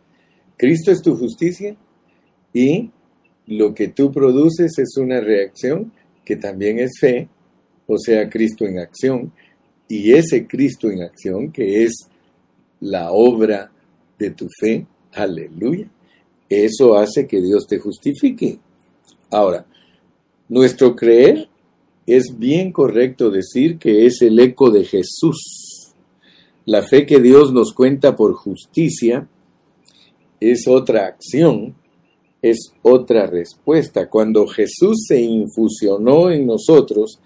Cristo 0.58 0.90
es 0.90 1.00
tu 1.00 1.16
justicia 1.16 1.76
y 2.52 2.90
lo 3.46 3.74
que 3.74 3.88
tú 3.88 4.12
produces 4.12 4.78
es 4.78 4.96
una 4.98 5.20
reacción 5.20 5.92
que 6.24 6.36
también 6.36 6.78
es 6.78 6.92
fe, 7.00 7.28
o 7.86 7.98
sea, 7.98 8.28
Cristo 8.28 8.66
en 8.66 8.78
acción, 8.78 9.32
y 9.88 10.12
ese 10.12 10.46
Cristo 10.46 10.90
en 10.90 11.02
acción 11.02 11.50
que 11.50 11.82
es 11.82 11.92
la 12.78 13.10
obra 13.10 13.72
de 14.18 14.30
tu 14.30 14.46
fe, 14.60 14.86
aleluya, 15.12 15.90
eso 16.48 16.96
hace 16.96 17.26
que 17.26 17.40
Dios 17.40 17.66
te 17.66 17.78
justifique. 17.78 18.58
Ahora, 19.30 19.66
nuestro 20.48 20.94
creer 20.94 21.48
es 22.16 22.38
bien 22.38 22.72
correcto 22.72 23.30
decir 23.30 23.78
que 23.78 24.06
es 24.06 24.20
el 24.22 24.38
eco 24.40 24.70
de 24.70 24.84
Jesús. 24.84 25.92
La 26.66 26.82
fe 26.82 27.06
que 27.06 27.20
Dios 27.20 27.52
nos 27.52 27.72
cuenta 27.72 28.16
por 28.16 28.34
justicia 28.34 29.28
es 30.40 30.66
otra 30.66 31.06
acción, 31.06 31.76
es 32.42 32.72
otra 32.82 33.26
respuesta. 33.26 34.08
Cuando 34.08 34.46
Jesús 34.46 35.04
se 35.06 35.20
infusionó 35.20 36.30
en 36.30 36.46
nosotros, 36.46 37.20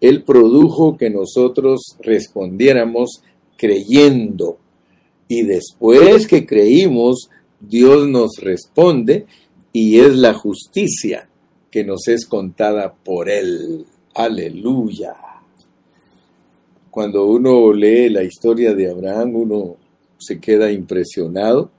Él 0.00 0.22
produjo 0.22 0.96
que 0.96 1.08
nosotros 1.08 1.96
respondiéramos 2.00 3.22
creyendo. 3.56 4.58
Y 5.28 5.42
después 5.42 6.26
que 6.26 6.44
creímos, 6.44 7.30
Dios 7.58 8.06
nos 8.06 8.36
responde 8.38 9.24
y 9.72 9.98
es 9.98 10.14
la 10.16 10.34
justicia 10.34 11.28
que 11.70 11.84
nos 11.84 12.06
es 12.08 12.26
contada 12.26 12.94
por 12.94 13.30
Él. 13.30 13.86
Aleluya. 14.18 15.14
Cuando 16.90 17.26
uno 17.26 17.70
lee 17.74 18.08
la 18.08 18.22
historia 18.22 18.74
de 18.74 18.90
Abraham, 18.90 19.36
uno 19.36 19.76
se 20.16 20.40
queda 20.40 20.72
impresionado 20.72 21.70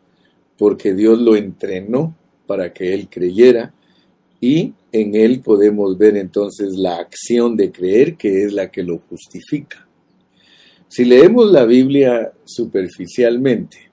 porque 0.56 0.94
Dios 0.94 1.20
lo 1.20 1.36
entrenó 1.36 2.16
para 2.46 2.72
que 2.72 2.94
él 2.94 3.10
creyera 3.10 3.74
y 4.40 4.72
en 4.92 5.16
él 5.16 5.40
podemos 5.40 5.98
ver 5.98 6.16
entonces 6.16 6.76
la 6.76 6.98
acción 6.98 7.58
de 7.58 7.72
creer 7.72 8.18
que 8.18 8.44
es 8.44 8.54
la 8.54 8.70
que 8.70 8.84
lo 8.84 9.00
justifica. 9.00 9.88
Si 10.88 11.06
leemos 11.06 11.52
la 11.52 11.66
Biblia 11.66 12.34
superficialmente, 12.46 13.90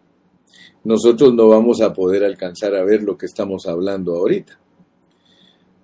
nosotros 0.84 1.32
no 1.32 1.48
vamos 1.48 1.80
a 1.80 1.94
poder 1.94 2.22
alcanzar 2.24 2.74
a 2.74 2.84
ver 2.84 3.04
lo 3.04 3.16
que 3.16 3.24
estamos 3.24 3.64
hablando 3.64 4.14
ahorita. 4.14 4.60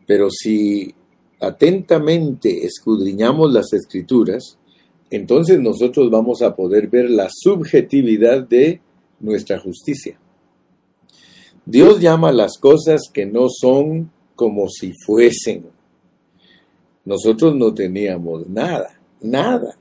Pero 0.07 0.29
si 0.31 0.95
atentamente 1.41 2.65
escudriñamos 2.65 3.53
las 3.53 3.73
escrituras, 3.73 4.59
entonces 5.11 5.59
nosotros 5.59 6.11
vamos 6.11 6.43
a 6.43 6.55
poder 6.55 6.89
ver 6.89 7.11
la 7.11 7.29
subjetividad 7.31 8.47
de 8.47 8.81
nuestra 9.19 9.59
justicia. 9.59 10.19
Dios 11.65 12.01
llama 12.01 12.33
las 12.33 12.59
cosas 12.59 13.03
que 13.13 13.27
no 13.27 13.49
son 13.49 14.11
como 14.37 14.69
si 14.69 14.93
fuesen. 14.93 15.67
Nosotros 17.05 17.57
no 17.57 17.75
teníamos 17.75 18.49
nada, 18.49 19.01
nada. 19.21 19.77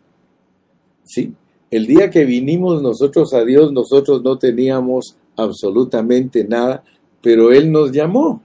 ¿Sí? 1.04 1.34
El 1.70 1.86
día 1.86 2.10
que 2.10 2.26
vinimos 2.26 2.82
nosotros 2.82 3.34
a 3.34 3.44
Dios, 3.46 3.72
nosotros 3.72 4.24
no 4.24 4.38
teníamos 4.38 5.16
absolutamente 5.36 6.44
nada, 6.44 6.84
pero 7.22 7.52
Él 7.52 7.72
nos 7.72 7.92
llamó 7.92 8.42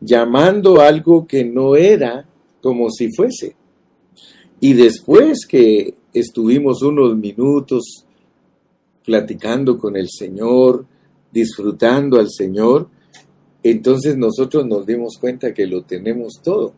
llamando 0.00 0.80
algo 0.80 1.26
que 1.26 1.44
no 1.44 1.76
era 1.76 2.26
como 2.62 2.90
si 2.90 3.10
fuese. 3.12 3.56
Y 4.60 4.72
después 4.72 5.46
que 5.46 5.94
estuvimos 6.12 6.82
unos 6.82 7.16
minutos 7.16 8.04
platicando 9.04 9.78
con 9.78 9.96
el 9.96 10.08
Señor, 10.10 10.84
disfrutando 11.32 12.18
al 12.18 12.28
Señor, 12.30 12.88
entonces 13.62 14.16
nosotros 14.16 14.66
nos 14.66 14.86
dimos 14.86 15.18
cuenta 15.18 15.54
que 15.54 15.66
lo 15.66 15.82
tenemos 15.82 16.40
todo. 16.42 16.74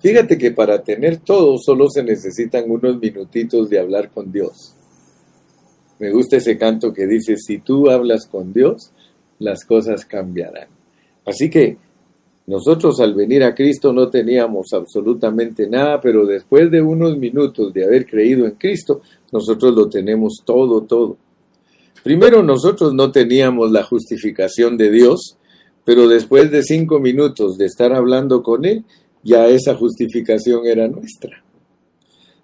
Fíjate 0.00 0.36
que 0.36 0.50
para 0.50 0.82
tener 0.82 1.18
todo 1.18 1.56
solo 1.58 1.88
se 1.88 2.02
necesitan 2.02 2.70
unos 2.70 2.98
minutitos 2.98 3.70
de 3.70 3.78
hablar 3.78 4.10
con 4.10 4.32
Dios. 4.32 4.74
Me 6.00 6.10
gusta 6.10 6.38
ese 6.38 6.58
canto 6.58 6.92
que 6.92 7.06
dice, 7.06 7.36
si 7.36 7.58
tú 7.58 7.88
hablas 7.88 8.26
con 8.26 8.52
Dios, 8.52 8.90
las 9.38 9.64
cosas 9.64 10.04
cambiarán. 10.04 10.66
Así 11.24 11.48
que 11.48 11.76
nosotros 12.46 12.98
al 13.00 13.14
venir 13.14 13.44
a 13.44 13.54
Cristo 13.54 13.92
no 13.92 14.08
teníamos 14.08 14.72
absolutamente 14.72 15.68
nada, 15.68 16.00
pero 16.00 16.26
después 16.26 16.70
de 16.70 16.82
unos 16.82 17.16
minutos 17.16 17.72
de 17.72 17.84
haber 17.84 18.04
creído 18.04 18.46
en 18.46 18.52
Cristo, 18.52 19.02
nosotros 19.30 19.74
lo 19.74 19.88
tenemos 19.88 20.42
todo, 20.44 20.82
todo. 20.82 21.16
Primero 22.02 22.42
nosotros 22.42 22.94
no 22.94 23.12
teníamos 23.12 23.70
la 23.70 23.84
justificación 23.84 24.76
de 24.76 24.90
Dios, 24.90 25.36
pero 25.84 26.08
después 26.08 26.50
de 26.50 26.64
cinco 26.64 26.98
minutos 26.98 27.56
de 27.58 27.66
estar 27.66 27.92
hablando 27.92 28.42
con 28.42 28.64
Él, 28.64 28.84
ya 29.22 29.46
esa 29.46 29.76
justificación 29.76 30.66
era 30.66 30.88
nuestra. 30.88 31.44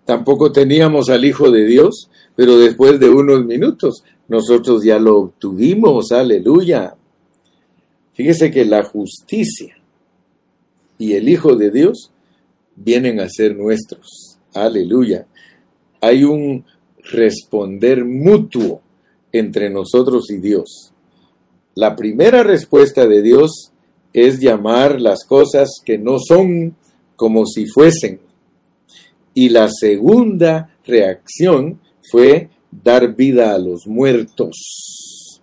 Tampoco 0.05 0.53
teníamos 0.53 1.09
al 1.09 1.25
Hijo 1.25 1.51
de 1.51 1.67
Dios, 1.67 2.09
pero 2.37 2.57
después 2.57 3.01
de 3.01 3.11
unos 3.11 3.45
minutos 3.45 4.05
nosotros 4.29 4.85
ya 4.85 5.01
lo 5.01 5.19
obtuvimos, 5.19 6.13
aleluya. 6.13 6.95
Fíjese 8.13 8.53
que 8.53 8.65
la 8.65 8.85
justicia 8.85 9.78
y 10.99 11.15
el 11.15 11.29
Hijo 11.29 11.57
de 11.57 11.71
Dios 11.71 12.11
vienen 12.77 13.21
a 13.21 13.29
ser 13.29 13.57
nuestros, 13.57 14.39
aleluya. 14.53 15.27
Hay 16.01 16.25
un 16.25 16.65
responder 17.11 18.05
mutuo 18.05 18.83
entre 19.33 19.71
nosotros 19.71 20.31
y 20.31 20.39
Dios. 20.39 20.93
La 21.75 21.95
primera 21.97 22.43
respuesta 22.43 23.07
de 23.07 23.23
Dios 23.23 23.73
es 24.13 24.41
llamar 24.41 25.01
las 25.01 25.25
cosas 25.25 25.69
que 25.85 25.99
no 25.99 26.19
son 26.19 26.77
como 27.17 27.47
si 27.47 27.67
fuesen. 27.67 28.21
Y 29.35 29.51
la 29.51 29.69
segunda 29.69 30.77
reacción 30.85 31.81
fue 32.11 32.49
dar 32.71 33.15
vida 33.15 33.55
a 33.55 33.59
los 33.59 33.87
muertos. 33.87 35.41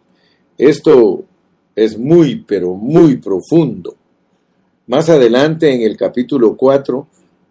Esto 0.58 1.24
es 1.76 1.98
muy, 1.98 2.44
pero 2.44 2.74
muy 2.74 3.18
profundo. 3.18 3.96
Más 4.88 5.10
adelante 5.10 5.74
en 5.74 5.82
el 5.82 5.98
capítulo 5.98 6.56
4, 6.56 7.08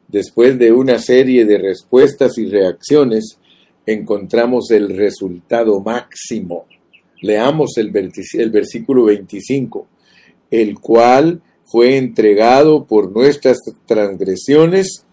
después 0.07 0.57
de 0.57 0.71
una 0.71 1.01
serie 1.01 1.45
de 1.45 1.59
respuestas 1.59 2.39
y 2.39 2.47
reacciones, 2.47 3.39
encontramos 3.85 4.71
el 4.71 4.97
resultado 4.97 5.81
máximo. 5.81 6.67
Leamos 7.23 7.77
el, 7.77 7.91
el 8.35 8.51
versículo 8.51 9.07
25, 9.07 9.87
el 10.49 10.79
cual 10.79 11.43
fue 11.65 11.97
entregado 11.97 12.85
por 12.85 13.11
nuestras 13.11 13.59
transgresiones 13.85 15.05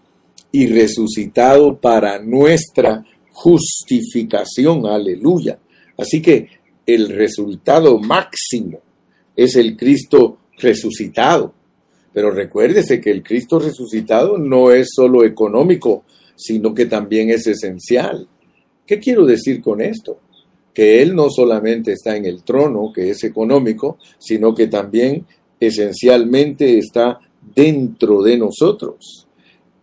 y 0.52 0.68
resucitado 0.68 1.80
para 1.80 2.20
nuestra 2.20 3.04
justificación. 3.32 4.86
Aleluya. 4.86 5.58
Así 5.98 6.22
que 6.22 6.46
el 6.86 7.08
resultado 7.08 7.98
máximo 7.98 8.78
es 9.34 9.56
el 9.56 9.76
Cristo 9.76 10.38
resucitado. 10.58 11.52
Pero 12.12 12.30
recuérdese 12.30 13.00
que 13.00 13.10
el 13.10 13.22
Cristo 13.22 13.58
resucitado 13.58 14.38
no 14.38 14.70
es 14.70 14.88
solo 14.94 15.24
económico, 15.24 16.04
sino 16.36 16.74
que 16.74 16.86
también 16.86 17.30
es 17.30 17.46
esencial. 17.46 18.28
¿Qué 18.86 18.98
quiero 18.98 19.24
decir 19.24 19.62
con 19.62 19.80
esto? 19.80 20.18
Que 20.74 21.02
Él 21.02 21.14
no 21.14 21.30
solamente 21.30 21.92
está 21.92 22.16
en 22.16 22.26
el 22.26 22.42
trono, 22.42 22.92
que 22.94 23.10
es 23.10 23.24
económico, 23.24 23.98
sino 24.18 24.54
que 24.54 24.66
también 24.66 25.26
esencialmente 25.60 26.78
está 26.78 27.18
dentro 27.54 28.22
de 28.22 28.36
nosotros. 28.36 29.26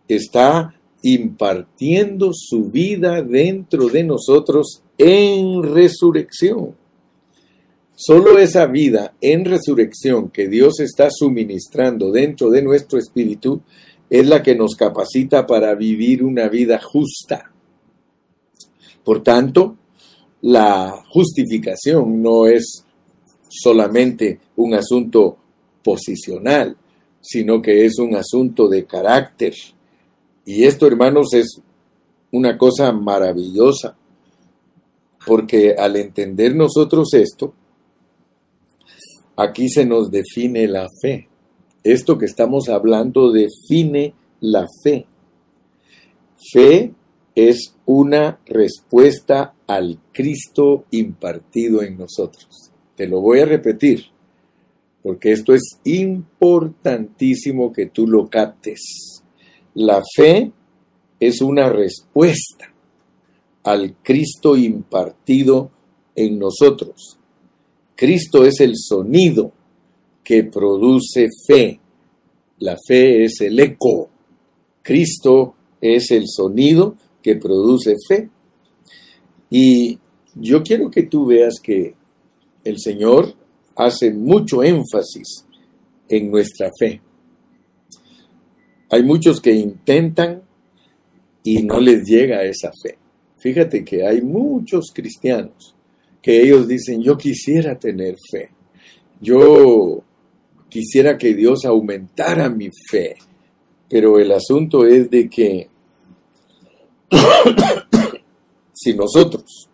Está 0.08 0.76
impartiendo 1.02 2.32
su 2.34 2.66
vida 2.66 3.22
dentro 3.22 3.88
de 3.88 4.04
nosotros 4.04 4.84
en 4.98 5.64
resurrección. 5.64 6.76
Solo 8.02 8.40
esa 8.40 8.66
vida 8.66 9.14
en 9.20 9.44
resurrección 9.44 10.30
que 10.30 10.48
Dios 10.48 10.80
está 10.80 11.10
suministrando 11.12 12.14
dentro 12.14 12.50
de 12.50 12.62
nuestro 12.62 12.98
espíritu 12.98 13.62
es 14.10 14.26
la 14.26 14.42
que 14.42 14.56
nos 14.56 14.78
capacita 14.78 15.46
para 15.46 15.76
vivir 15.76 16.24
una 16.24 16.48
vida 16.48 16.80
justa. 16.80 17.52
Por 19.04 19.22
tanto, 19.22 19.76
la 20.44 21.04
justificación 21.10 22.24
no 22.24 22.48
es 22.48 22.86
solamente 23.50 24.40
un 24.56 24.76
asunto 24.76 25.38
posicional, 25.84 26.78
sino 27.20 27.62
que 27.62 27.86
es 27.86 28.00
un 28.00 28.16
asunto 28.16 28.70
de 28.70 28.86
carácter, 28.86 29.54
y 30.46 30.64
esto, 30.64 30.88
hermanos, 30.88 31.34
es 31.34 31.62
una 32.32 32.58
cosa 32.58 32.94
maravillosa, 32.94 33.98
porque 35.28 35.76
al 35.78 35.98
entender 35.98 36.56
nosotros 36.56 37.14
esto, 37.14 37.56
aquí 39.40 39.70
se 39.70 39.86
nos 39.86 40.12
define 40.12 40.68
la 40.68 40.88
fe. 41.02 41.30
Esto 41.84 42.18
que 42.18 42.26
estamos 42.26 42.68
hablando 42.68 43.32
define 43.32 44.14
la 44.42 44.68
fe. 44.84 45.06
Fe 46.52 46.94
es 47.36 47.74
una 47.86 48.40
respuesta 48.46 49.56
al 49.66 50.00
Cristo 50.12 50.86
impartido 50.92 51.82
en 51.82 51.98
nosotros. 51.98 52.72
Te 52.96 53.08
lo 53.08 53.22
voy 53.22 53.40
a 53.40 53.46
repetir, 53.46 54.08
porque 55.02 55.32
esto 55.32 55.54
es 55.54 55.80
importantísimo 55.86 57.72
que 57.72 57.86
tú 57.86 58.08
lo 58.08 58.30
captes. 58.30 59.24
La 59.74 60.04
fe 60.16 60.52
es 61.20 61.42
una 61.42 61.70
respuesta 61.70 62.74
al 63.64 63.96
Cristo 64.04 64.58
impartido 64.58 65.72
en 66.16 66.40
nosotros. 66.40 67.19
Cristo 68.00 68.46
es 68.46 68.62
el 68.62 68.78
sonido 68.78 69.52
que 70.24 70.46
produce 70.46 71.28
fe. 71.46 71.82
La 72.60 72.78
fe 72.88 73.26
es 73.26 73.42
el 73.42 73.60
eco. 73.60 74.10
Cristo 74.82 75.56
es 75.82 76.10
el 76.12 76.24
sonido 76.26 76.96
que 77.22 77.36
produce 77.36 77.96
fe. 78.08 78.30
Y 79.50 80.00
yo 80.34 80.64
quiero 80.64 80.90
que 80.90 81.04
tú 81.04 81.26
veas 81.26 81.60
que 81.62 81.94
el 82.64 82.80
Señor 82.80 83.36
hace 83.76 84.14
mucho 84.14 84.64
énfasis 84.64 85.46
en 86.08 86.32
nuestra 86.32 86.72
fe. 86.80 87.02
Hay 88.92 89.04
muchos 89.04 89.42
que 89.42 89.52
intentan 89.52 90.42
y 91.44 91.64
no 91.64 91.82
les 91.82 92.08
llega 92.08 92.46
esa 92.46 92.72
fe. 92.82 92.98
Fíjate 93.40 93.84
que 93.84 94.08
hay 94.08 94.22
muchos 94.22 94.86
cristianos 94.94 95.76
que 96.22 96.42
ellos 96.42 96.68
dicen, 96.68 97.02
yo 97.02 97.18
quisiera 97.18 97.78
tener 97.78 98.16
fe, 98.32 98.50
yo 99.22 100.04
quisiera 100.70 101.18
que 101.18 101.34
Dios 101.34 101.66
aumentara 101.66 102.50
mi 102.50 102.70
fe, 102.90 103.16
pero 103.90 104.20
el 104.20 104.32
asunto 104.32 104.86
es 104.86 105.10
de 105.10 105.30
que 105.30 105.68
si 108.74 108.94
nosotros 108.94 109.70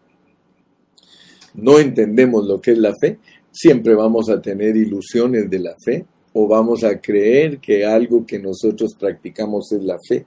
no 1.56 1.80
entendemos 1.80 2.46
lo 2.46 2.60
que 2.62 2.72
es 2.72 2.78
la 2.78 2.94
fe, 3.00 3.20
siempre 3.52 3.96
vamos 3.96 4.30
a 4.30 4.42
tener 4.42 4.76
ilusiones 4.76 5.50
de 5.50 5.60
la 5.60 5.76
fe 5.78 6.06
o 6.34 6.48
vamos 6.48 6.84
a 6.84 7.00
creer 7.00 7.60
que 7.60 7.86
algo 7.86 8.26
que 8.26 8.40
nosotros 8.40 8.94
practicamos 9.00 9.72
es 9.72 9.82
la 9.84 9.98
fe. 10.06 10.26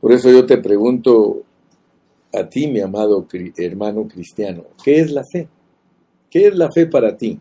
Por 0.00 0.12
eso 0.12 0.30
yo 0.30 0.46
te 0.46 0.58
pregunto 0.58 1.42
a 2.32 2.48
ti, 2.48 2.66
mi 2.66 2.80
amado 2.80 3.26
hermano 3.56 4.08
cristiano, 4.08 4.64
¿qué 4.82 5.00
es 5.00 5.10
la 5.10 5.22
fe? 5.24 5.48
¿Qué 6.30 6.46
es 6.46 6.54
la 6.54 6.70
fe 6.72 6.86
para 6.86 7.16
ti? 7.16 7.38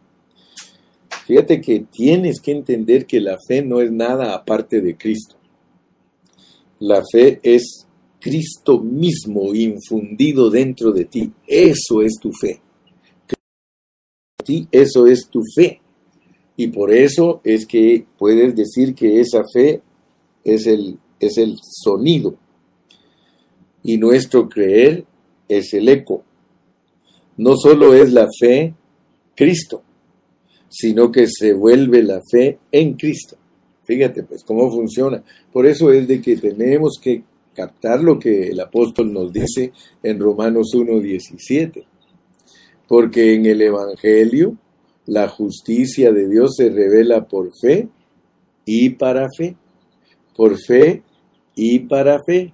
Fíjate 1.25 1.61
que 1.61 1.85
tienes 1.91 2.41
que 2.41 2.51
entender 2.51 3.05
que 3.05 3.21
la 3.21 3.37
fe 3.47 3.61
no 3.61 3.79
es 3.79 3.91
nada 3.91 4.33
aparte 4.33 4.81
de 4.81 4.97
Cristo. 4.97 5.35
La 6.79 7.01
fe 7.09 7.39
es 7.41 7.87
Cristo 8.19 8.79
mismo 8.79 9.53
infundido 9.53 10.49
dentro 10.49 10.91
de 10.91 11.05
ti. 11.05 11.31
Eso 11.47 12.01
es 12.01 12.19
tu 12.19 12.31
fe. 12.33 12.59
Eso 14.71 15.07
es 15.07 15.27
tu 15.29 15.41
fe. 15.55 15.79
Y 16.57 16.67
por 16.67 16.91
eso 16.91 17.39
es 17.43 17.65
que 17.65 18.05
puedes 18.17 18.55
decir 18.55 18.93
que 18.93 19.21
esa 19.21 19.43
fe 19.53 19.81
es 20.43 20.67
el, 20.67 20.99
es 21.19 21.37
el 21.37 21.55
sonido 21.61 22.35
y 23.83 23.97
nuestro 23.97 24.47
creer 24.47 25.05
es 25.47 25.73
el 25.73 25.89
eco. 25.89 26.23
No 27.37 27.55
solo 27.57 27.93
es 27.93 28.11
la 28.11 28.27
fe 28.39 28.73
Cristo, 29.35 29.83
sino 30.69 31.11
que 31.11 31.27
se 31.27 31.53
vuelve 31.53 32.03
la 32.03 32.21
fe 32.29 32.59
en 32.71 32.93
Cristo. 32.93 33.37
Fíjate 33.83 34.23
pues 34.23 34.43
cómo 34.43 34.71
funciona. 34.71 35.23
Por 35.51 35.65
eso 35.65 35.91
es 35.91 36.07
de 36.07 36.21
que 36.21 36.37
tenemos 36.37 36.99
que 37.01 37.23
captar 37.53 38.01
lo 38.01 38.19
que 38.19 38.49
el 38.49 38.59
apóstol 38.59 39.11
nos 39.11 39.33
dice 39.33 39.73
en 40.03 40.19
Romanos 40.19 40.71
1.17. 40.73 41.83
Porque 42.87 43.33
en 43.33 43.45
el 43.45 43.61
Evangelio 43.61 44.57
la 45.05 45.27
justicia 45.27 46.11
de 46.11 46.29
Dios 46.29 46.55
se 46.55 46.69
revela 46.69 47.27
por 47.27 47.51
fe 47.59 47.89
y 48.65 48.91
para 48.91 49.27
fe. 49.35 49.55
Por 50.35 50.57
fe 50.57 51.01
y 51.55 51.79
para 51.79 52.21
fe. 52.23 52.53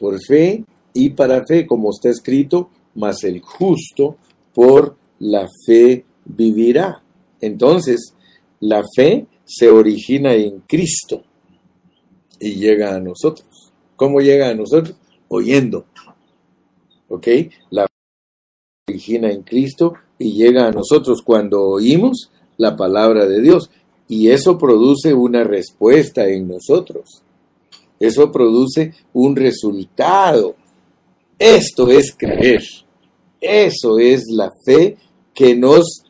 Por 0.00 0.18
fe 0.20 0.64
y 0.94 1.10
para 1.10 1.44
fe, 1.46 1.66
como 1.66 1.90
está 1.90 2.08
escrito, 2.08 2.70
mas 2.94 3.22
el 3.22 3.40
justo 3.40 4.16
por 4.54 4.96
la 5.18 5.46
fe 5.66 6.06
vivirá. 6.24 7.02
Entonces, 7.40 8.14
la 8.60 8.82
fe 8.96 9.26
se 9.44 9.68
origina 9.68 10.34
en 10.34 10.60
Cristo 10.60 11.22
y 12.38 12.54
llega 12.54 12.96
a 12.96 13.00
nosotros. 13.00 13.72
¿Cómo 13.96 14.20
llega 14.20 14.48
a 14.48 14.54
nosotros? 14.54 14.96
Oyendo. 15.28 15.84
¿Ok? 17.08 17.28
La 17.70 17.82
fe 17.82 18.92
origina 18.92 19.30
en 19.30 19.42
Cristo 19.42 19.94
y 20.18 20.32
llega 20.32 20.66
a 20.66 20.72
nosotros 20.72 21.20
cuando 21.22 21.62
oímos 21.62 22.30
la 22.56 22.76
palabra 22.76 23.26
de 23.26 23.42
Dios. 23.42 23.70
Y 24.08 24.30
eso 24.30 24.58
produce 24.58 25.14
una 25.14 25.44
respuesta 25.44 26.26
en 26.26 26.48
nosotros. 26.48 27.22
Eso 28.00 28.32
produce 28.32 28.94
un 29.12 29.36
resultado. 29.36 30.56
Esto 31.38 31.90
es 31.90 32.14
creer. 32.16 32.62
Eso 33.38 33.98
es 33.98 34.24
la 34.30 34.50
fe 34.64 34.96
que 35.34 35.54
nos 35.54 36.02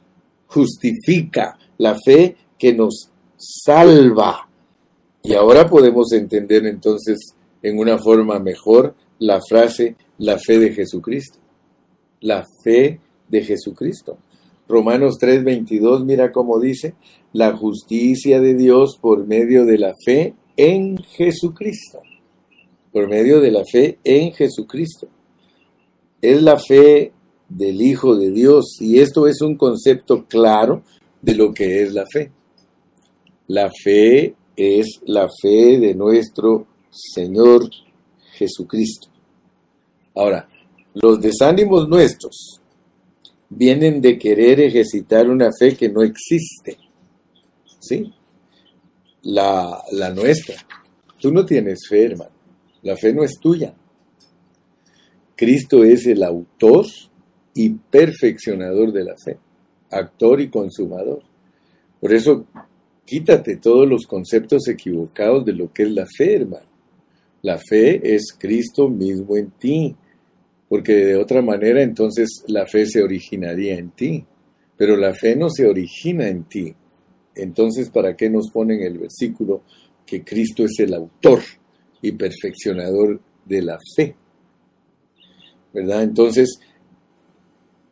justifica, 0.47 1.59
la 1.79 1.99
fe 1.99 2.37
que 2.57 2.73
nos 2.73 3.11
salva. 3.37 4.49
Y 5.23 5.35
ahora 5.35 5.69
podemos 5.69 6.13
entender 6.13 6.65
entonces 6.67 7.19
en 7.63 7.79
una 7.79 7.99
forma 7.99 8.39
mejor 8.39 8.95
la 9.19 9.41
frase 9.41 9.97
la 10.19 10.39
fe 10.39 10.59
de 10.59 10.73
Jesucristo. 10.73 11.39
La 12.21 12.47
fe 12.63 13.01
de 13.29 13.43
Jesucristo. 13.43 14.19
Romanos 14.69 15.19
3:22, 15.19 16.05
mira 16.05 16.31
cómo 16.31 16.61
dice, 16.61 16.95
la 17.33 17.57
justicia 17.57 18.41
de 18.41 18.55
Dios 18.55 18.99
por 19.01 19.27
medio 19.27 19.65
de 19.65 19.79
la 19.79 19.95
fe 20.05 20.35
en 20.61 20.99
Jesucristo. 20.99 22.01
Por 22.93 23.09
medio 23.09 23.41
de 23.41 23.51
la 23.51 23.65
fe 23.65 23.99
en 24.05 24.33
Jesucristo. 24.33 25.09
Es 26.21 26.43
la 26.43 26.59
fe 26.59 27.13
del 27.49 27.81
Hijo 27.81 28.15
de 28.15 28.31
Dios 28.31 28.77
y 28.79 28.99
esto 28.99 29.27
es 29.27 29.41
un 29.41 29.57
concepto 29.57 30.27
claro 30.27 30.83
de 31.23 31.35
lo 31.35 31.55
que 31.55 31.83
es 31.83 31.95
la 31.95 32.05
fe. 32.07 32.31
La 33.49 33.71
fe 33.71 34.35
es 34.55 35.01
la 35.07 35.29
fe 35.41 35.79
de 35.79 35.95
nuestro 35.95 36.67
Señor 36.91 37.71
Jesucristo. 38.35 39.09
Ahora, 40.15 40.47
los 40.93 41.21
desánimos 41.21 41.89
nuestros 41.89 42.61
vienen 43.49 44.03
de 44.03 44.19
querer 44.19 44.61
ejercitar 44.61 45.31
una 45.31 45.51
fe 45.59 45.75
que 45.75 45.89
no 45.89 46.03
existe. 46.03 46.77
¿Sí? 47.79 48.13
La, 49.23 49.83
la 49.93 50.11
nuestra. 50.11 50.57
Tú 51.21 51.33
no 51.33 51.45
tienes 51.45 51.87
fe, 51.89 52.07
hermano. 52.07 52.33
La 52.83 52.97
fe 52.97 53.13
no 53.13 53.23
es 53.23 53.39
tuya. 53.39 53.75
Cristo 55.37 55.85
es 55.85 56.07
el 56.07 56.23
autor 56.23 56.87
y 57.55 57.71
perfeccionador 57.71 58.93
de 58.93 59.05
la 59.05 59.15
fe, 59.17 59.39
actor 59.91 60.41
y 60.41 60.51
consumador. 60.51 61.23
Por 62.01 62.13
eso, 62.13 62.47
quítate 63.05 63.57
todos 63.57 63.89
los 63.89 64.07
conceptos 64.07 64.69
equivocados 64.69 65.45
de 65.45 65.53
lo 65.53 65.73
que 65.73 65.85
es 65.85 65.91
la 65.91 66.07
fe, 66.07 66.37
hermano. 66.37 66.67
La 67.43 67.59
fe 67.59 68.15
es 68.15 68.35
Cristo 68.39 68.89
mismo 68.89 69.37
en 69.37 69.51
ti, 69.53 69.97
porque 70.69 70.95
de 70.95 71.17
otra 71.17 71.43
manera 71.43 71.83
entonces 71.83 72.45
la 72.47 72.67
fe 72.67 72.87
se 72.87 73.03
originaría 73.03 73.79
en 73.79 73.91
ti, 73.91 74.25
pero 74.77 74.97
la 74.97 75.15
fe 75.15 75.37
no 75.37 75.49
se 75.51 75.67
origina 75.67 76.29
en 76.29 76.45
ti. 76.45 76.75
Entonces, 77.35 77.91
¿para 77.91 78.17
qué 78.17 78.29
nos 78.29 78.51
ponen 78.51 78.83
el 78.83 78.99
versículo 78.99 79.63
que 80.05 80.25
Cristo 80.25 80.65
es 80.65 80.79
el 80.81 80.95
autor 80.95 81.41
y 82.03 82.13
perfeccionador 82.13 83.21
de 83.45 83.63
la 83.63 83.79
fe? 83.97 84.17
¿Verdad? 85.73 86.03
Entonces, 86.03 86.61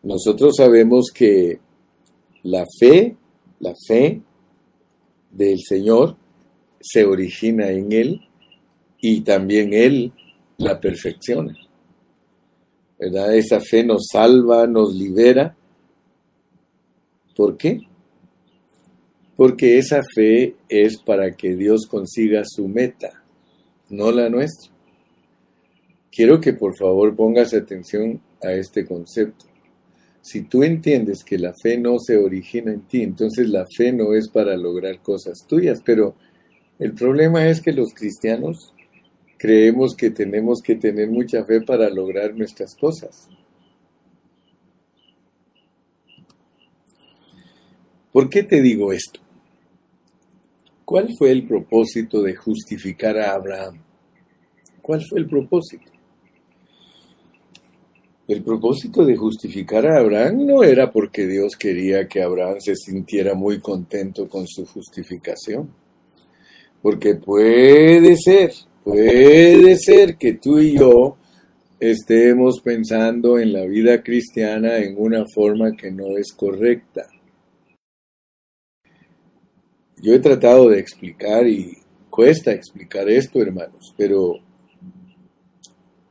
nosotros 0.03 0.55
sabemos 0.57 1.11
que 1.14 1.61
la 2.42 2.64
fe, 2.79 3.16
la 3.61 3.74
fe 3.87 4.22
del 5.31 5.59
Señor 5.61 6.16
se 6.81 7.05
origina 7.05 7.70
en 7.70 7.92
Él 7.92 8.20
y 9.01 9.20
también 9.20 9.72
Él 9.72 10.12
la 10.57 10.81
perfecciona. 10.81 11.55
¿Verdad? 12.98 13.35
Esa 13.37 13.61
fe 13.61 13.85
nos 13.85 14.09
salva, 14.11 14.66
nos 14.66 14.94
libera. 14.94 15.57
¿Por 17.37 17.57
qué? 17.57 17.88
Porque 19.38 19.79
esa 19.79 20.03
fe 20.03 20.57
es 20.68 21.01
para 21.01 21.37
que 21.37 21.55
Dios 21.55 21.87
consiga 21.87 22.42
su 22.44 22.66
meta, 22.66 23.22
no 23.88 24.11
la 24.11 24.29
nuestra. 24.29 24.72
Quiero 26.11 26.40
que 26.40 26.55
por 26.55 26.77
favor 26.77 27.14
pongas 27.14 27.55
atención 27.55 28.20
a 28.42 28.51
este 28.51 28.85
concepto. 28.85 29.44
Si 30.22 30.42
tú 30.42 30.64
entiendes 30.64 31.22
que 31.22 31.38
la 31.38 31.55
fe 31.55 31.79
no 31.79 32.01
se 32.01 32.16
origina 32.16 32.72
en 32.72 32.81
ti, 32.81 33.03
entonces 33.03 33.48
la 33.48 33.64
fe 33.77 33.92
no 33.92 34.12
es 34.12 34.29
para 34.29 34.57
lograr 34.57 35.01
cosas 35.03 35.46
tuyas, 35.46 35.83
pero 35.85 36.16
el 36.81 36.94
problema 36.94 37.48
es 37.48 37.61
que 37.61 37.70
los 37.70 37.94
cristianos 37.94 38.74
creemos 39.37 39.94
que 39.94 40.11
tenemos 40.11 40.61
que 40.61 40.74
tener 40.74 41.11
mucha 41.11 41.44
fe 41.44 41.61
para 41.61 41.88
lograr 41.90 42.35
nuestras 42.35 42.74
cosas. 42.74 43.29
¿Por 48.11 48.29
qué 48.29 48.42
te 48.42 48.61
digo 48.61 48.92
esto? 48.92 49.27
¿Cuál 50.88 51.14
fue 51.18 51.33
el 51.33 51.46
propósito 51.46 52.22
de 52.22 52.35
justificar 52.35 53.18
a 53.18 53.35
Abraham? 53.35 53.83
¿Cuál 54.81 55.03
fue 55.05 55.20
el 55.20 55.27
propósito? 55.27 55.92
El 58.27 58.42
propósito 58.42 59.05
de 59.05 59.14
justificar 59.14 59.87
a 59.87 59.98
Abraham 59.98 60.46
no 60.46 60.62
era 60.62 60.90
porque 60.90 61.27
Dios 61.27 61.57
quería 61.57 62.09
que 62.09 62.22
Abraham 62.22 62.61
se 62.61 62.74
sintiera 62.74 63.35
muy 63.35 63.61
contento 63.61 64.27
con 64.29 64.46
su 64.46 64.64
justificación. 64.64 65.68
Porque 66.81 67.16
puede 67.16 68.16
ser 68.16 68.53
Puede 68.88 69.77
ser 69.77 70.16
que 70.16 70.33
tú 70.33 70.59
y 70.59 70.79
yo 70.79 71.18
estemos 71.79 72.62
pensando 72.62 73.38
en 73.38 73.53
la 73.53 73.66
vida 73.66 74.03
cristiana 74.03 74.79
en 74.79 74.94
una 74.96 75.27
forma 75.35 75.77
que 75.77 75.90
no 75.90 76.16
es 76.16 76.33
correcta. 76.33 77.07
Yo 80.00 80.14
he 80.14 80.18
tratado 80.18 80.68
de 80.68 80.78
explicar 80.78 81.46
y 81.46 81.78
cuesta 82.11 82.52
explicar 82.52 83.08
esto, 83.08 83.40
hermanos, 83.40 83.94
pero 83.96 84.37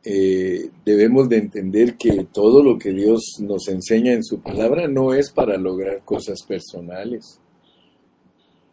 eh, 0.03 0.69
debemos 0.85 1.29
de 1.29 1.37
entender 1.37 1.95
que 1.95 2.27
todo 2.31 2.63
lo 2.63 2.77
que 2.77 2.91
Dios 2.91 3.37
nos 3.39 3.67
enseña 3.67 4.13
en 4.13 4.23
su 4.23 4.41
palabra 4.41 4.87
no 4.87 5.13
es 5.13 5.31
para 5.31 5.57
lograr 5.57 6.03
cosas 6.03 6.43
personales 6.43 7.39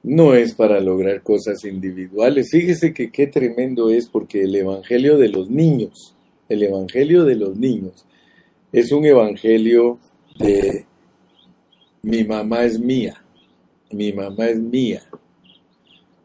no 0.05 0.35
es 0.35 0.55
para 0.55 0.81
lograr 0.81 1.23
cosas 1.23 1.65
individuales. 1.65 2.51
Fíjese 2.51 2.93
que 2.93 3.11
qué 3.11 3.27
tremendo 3.27 3.91
es 3.91 4.07
porque 4.07 4.43
el 4.43 4.55
Evangelio 4.55 5.17
de 5.17 5.31
los 5.31 5.51
niños, 5.51 6.15
el 6.49 6.63
Evangelio 6.63 7.25
de 7.25 7.37
los 7.37 7.57
niños, 7.57 8.05
es 8.71 8.93
un 8.93 9.07
Evangelio 9.07 9.99
de 10.39 10.85
mi 12.03 12.23
mamá 12.23 12.65
es 12.65 12.79
mía, 12.79 13.24
mi 13.95 14.13
mamá 14.13 14.47
es 14.47 14.61
mía. 14.61 15.03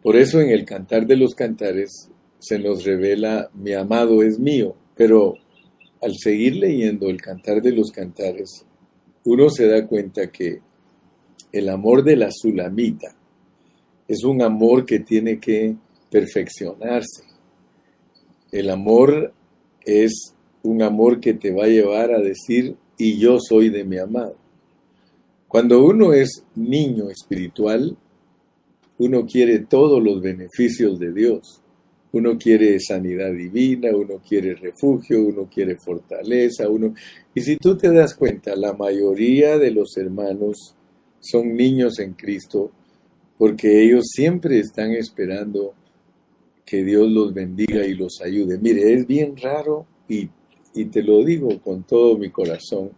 Por 0.01 0.15
eso 0.15 0.41
en 0.41 0.49
el 0.49 0.65
Cantar 0.65 1.05
de 1.05 1.17
los 1.17 1.35
Cantares 1.35 2.09
se 2.39 2.57
nos 2.57 2.83
revela 2.83 3.49
mi 3.53 3.73
amado 3.73 4.23
es 4.23 4.39
mío, 4.39 4.75
pero 4.95 5.35
al 6.01 6.15
seguir 6.17 6.55
leyendo 6.55 7.09
el 7.09 7.21
Cantar 7.21 7.61
de 7.61 7.71
los 7.71 7.91
Cantares, 7.91 8.65
uno 9.25 9.49
se 9.49 9.67
da 9.67 9.85
cuenta 9.85 10.31
que 10.31 10.61
el 11.51 11.69
amor 11.69 12.03
de 12.03 12.15
la 12.15 12.29
Sulamita, 12.31 13.15
es 14.07 14.23
un 14.23 14.41
amor 14.41 14.85
que 14.85 14.99
tiene 14.99 15.39
que 15.39 15.75
perfeccionarse. 16.09 17.23
El 18.51 18.71
amor 18.71 19.33
es 19.85 20.33
un 20.63 20.81
amor 20.81 21.19
que 21.19 21.35
te 21.35 21.51
va 21.51 21.65
a 21.65 21.67
llevar 21.67 22.11
a 22.11 22.19
decir, 22.19 22.75
y 22.97 23.17
yo 23.17 23.39
soy 23.39 23.69
de 23.69 23.83
mi 23.83 23.97
amado. 23.97 24.35
Cuando 25.49 25.83
uno 25.83 26.13
es 26.13 26.45
niño 26.55 27.09
espiritual, 27.09 27.97
uno 28.99 29.25
quiere 29.25 29.59
todos 29.59 30.01
los 30.01 30.21
beneficios 30.21 30.97
de 30.97 31.11
Dios. 31.11 31.61
Uno 32.13 32.37
quiere 32.37 32.79
sanidad 32.79 33.33
divina, 33.33 33.89
uno 33.93 34.21
quiere 34.25 34.55
refugio, 34.55 35.21
uno 35.21 35.49
quiere 35.53 35.75
fortaleza, 35.75 36.69
uno... 36.69 36.93
Y 37.35 37.41
si 37.41 37.57
tú 37.57 37.75
te 37.75 37.91
das 37.91 38.15
cuenta, 38.15 38.55
la 38.55 38.73
mayoría 38.73 39.57
de 39.57 39.71
los 39.71 39.97
hermanos 39.97 40.75
son 41.19 41.53
niños 41.55 41.99
en 41.99 42.13
Cristo 42.13 42.71
porque 43.39 43.83
ellos 43.83 44.07
siempre 44.11 44.59
están 44.59 44.91
esperando 44.91 45.73
que 46.65 46.83
Dios 46.83 47.09
los 47.09 47.33
bendiga 47.33 47.85
y 47.85 47.95
los 47.95 48.21
ayude. 48.21 48.59
Mire, 48.59 48.93
es 48.93 49.07
bien 49.07 49.35
raro 49.37 49.87
y, 50.07 50.29
te 50.91 51.01
lo 51.01 51.23
digo 51.23 51.59
con 51.61 51.83
todo 51.83 52.17
mi 52.17 52.29
corazón. 52.29 52.91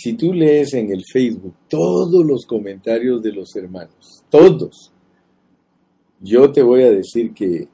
Si 0.00 0.12
tú 0.12 0.32
lees 0.32 0.74
en 0.74 0.92
el 0.92 1.02
Facebook 1.04 1.54
todos 1.68 2.24
los 2.24 2.46
comentarios 2.46 3.20
de 3.20 3.32
los 3.32 3.56
hermanos, 3.56 4.22
todos, 4.30 4.92
yo 6.20 6.52
te 6.52 6.62
voy 6.62 6.82
a 6.82 6.90
decir 6.90 7.34
que 7.34 7.66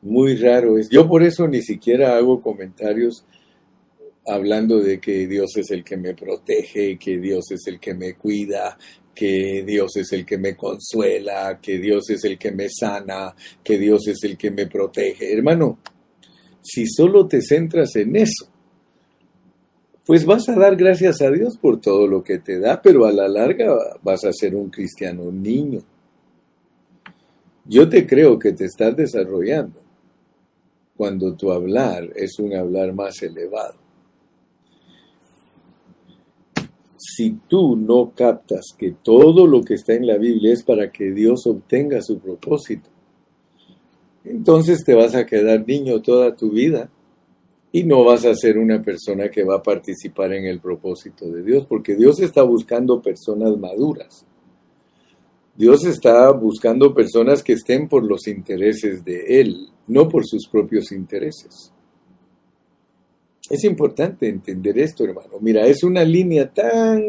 muy 0.00 0.36
raro 0.36 0.78
es. 0.78 0.88
Yo 0.88 1.06
por 1.06 1.22
eso 1.22 1.46
ni 1.46 1.60
siquiera 1.60 2.16
hago 2.16 2.40
comentarios 2.40 3.26
hablando 4.26 4.80
de 4.80 4.98
que 4.98 5.26
Dios 5.26 5.54
es 5.58 5.70
el 5.70 5.84
que 5.84 5.98
me 5.98 6.14
protege, 6.14 6.96
que 6.96 7.18
Dios 7.18 7.50
es 7.50 7.66
el 7.66 7.78
que 7.78 7.92
me 7.92 8.14
cuida, 8.14 8.78
que 9.14 9.62
Dios 9.66 9.96
es 9.96 10.10
el 10.12 10.24
que 10.24 10.38
me 10.38 10.56
consuela, 10.56 11.60
que 11.60 11.78
Dios 11.78 12.08
es 12.08 12.24
el 12.24 12.38
que 12.38 12.52
me 12.52 12.70
sana, 12.70 13.34
que 13.62 13.78
Dios 13.78 14.08
es 14.08 14.24
el 14.24 14.38
que 14.38 14.50
me 14.50 14.66
protege. 14.66 15.30
Hermano, 15.30 15.78
si 16.62 16.86
solo 16.86 17.26
te 17.26 17.42
centras 17.42 17.94
en 17.96 18.16
eso, 18.16 18.55
pues 20.06 20.24
vas 20.24 20.48
a 20.48 20.54
dar 20.54 20.76
gracias 20.76 21.20
a 21.20 21.30
Dios 21.30 21.56
por 21.56 21.80
todo 21.80 22.06
lo 22.06 22.22
que 22.22 22.38
te 22.38 22.60
da, 22.60 22.80
pero 22.80 23.06
a 23.06 23.12
la 23.12 23.26
larga 23.26 23.76
vas 24.02 24.24
a 24.24 24.32
ser 24.32 24.54
un 24.54 24.70
cristiano 24.70 25.32
niño. 25.32 25.80
Yo 27.64 27.88
te 27.88 28.06
creo 28.06 28.38
que 28.38 28.52
te 28.52 28.66
estás 28.66 28.94
desarrollando 28.94 29.80
cuando 30.96 31.34
tu 31.34 31.50
hablar 31.50 32.08
es 32.14 32.38
un 32.38 32.54
hablar 32.54 32.94
más 32.94 33.20
elevado. 33.20 33.74
Si 36.96 37.32
tú 37.48 37.76
no 37.76 38.12
captas 38.14 38.66
que 38.78 38.92
todo 39.02 39.46
lo 39.46 39.62
que 39.62 39.74
está 39.74 39.94
en 39.94 40.06
la 40.06 40.16
Biblia 40.16 40.52
es 40.52 40.62
para 40.62 40.92
que 40.92 41.10
Dios 41.10 41.46
obtenga 41.46 42.00
su 42.00 42.20
propósito, 42.20 42.88
entonces 44.24 44.84
te 44.84 44.94
vas 44.94 45.16
a 45.16 45.26
quedar 45.26 45.66
niño 45.66 46.00
toda 46.00 46.36
tu 46.36 46.50
vida 46.50 46.90
y 47.76 47.84
no 47.84 48.04
vas 48.04 48.24
a 48.24 48.34
ser 48.34 48.56
una 48.56 48.80
persona 48.80 49.30
que 49.30 49.44
va 49.44 49.56
a 49.56 49.62
participar 49.62 50.32
en 50.32 50.46
el 50.46 50.60
propósito 50.60 51.30
de 51.30 51.42
Dios, 51.42 51.66
porque 51.66 51.94
Dios 51.94 52.18
está 52.20 52.42
buscando 52.42 53.02
personas 53.02 53.54
maduras. 53.58 54.24
Dios 55.54 55.84
está 55.84 56.30
buscando 56.30 56.94
personas 56.94 57.42
que 57.42 57.52
estén 57.52 57.86
por 57.86 58.02
los 58.02 58.28
intereses 58.28 59.04
de 59.04 59.40
Él, 59.40 59.68
no 59.88 60.08
por 60.08 60.24
sus 60.24 60.48
propios 60.48 60.90
intereses. 60.90 61.70
Es 63.50 63.62
importante 63.64 64.26
entender 64.26 64.78
esto, 64.78 65.04
hermano. 65.04 65.34
Mira, 65.42 65.66
es 65.66 65.84
una 65.84 66.02
línea 66.02 66.50
tan 66.50 67.02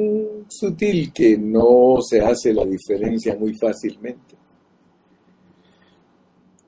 sutil 0.49 1.13
que 1.13 1.37
no 1.37 1.99
se 2.01 2.19
hace 2.19 2.53
la 2.53 2.65
diferencia 2.65 3.37
muy 3.37 3.53
fácilmente. 3.57 4.36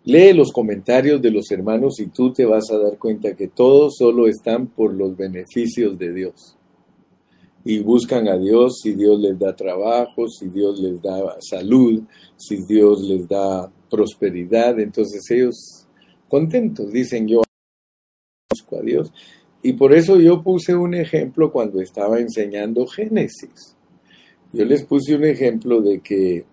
Lee 0.10 0.34
los 0.34 0.52
comentarios 0.52 1.22
de 1.22 1.30
los 1.30 1.52
hermanos 1.52 2.00
y 2.00 2.08
tú 2.08 2.34
te 2.34 2.44
vas 2.44 2.72
a 2.72 2.80
dar 2.80 2.98
cuenta 2.98 3.36
que 3.36 3.48
todos 3.48 3.98
solo 3.98 4.28
están 4.28 4.66
por 4.66 4.92
los 4.92 5.16
beneficios 5.16 6.00
de 6.00 6.12
Dios. 6.12 6.58
Y 7.64 7.78
buscan 7.82 8.28
a 8.28 8.36
Dios 8.36 8.80
si 8.82 8.96
Dios 8.96 9.20
les 9.20 9.38
da 9.38 9.56
trabajo, 9.56 10.28
si 10.28 10.48
Dios 10.48 10.80
les 10.80 11.00
da 11.00 11.38
salud, 11.42 12.02
si 12.38 12.64
Dios 12.64 13.04
les 13.04 13.28
da 13.28 13.72
prosperidad. 13.88 14.80
Entonces 14.80 15.30
ellos 15.30 15.86
contentos 16.28 16.92
dicen 16.92 17.28
yo 17.28 17.44
busco 18.50 18.78
a 18.78 18.82
Dios. 18.82 19.14
Y 19.62 19.74
por 19.74 19.94
eso 19.94 20.20
yo 20.20 20.42
puse 20.42 20.74
un 20.74 20.96
ejemplo 20.96 21.52
cuando 21.52 21.82
estaba 21.82 22.20
enseñando 22.20 22.88
Génesis. 22.88 23.76
Yo 24.54 24.66
les 24.66 24.84
puse 24.86 25.14
un 25.14 25.26
ejemplo 25.26 25.82
de 25.82 26.00
que 26.00 26.46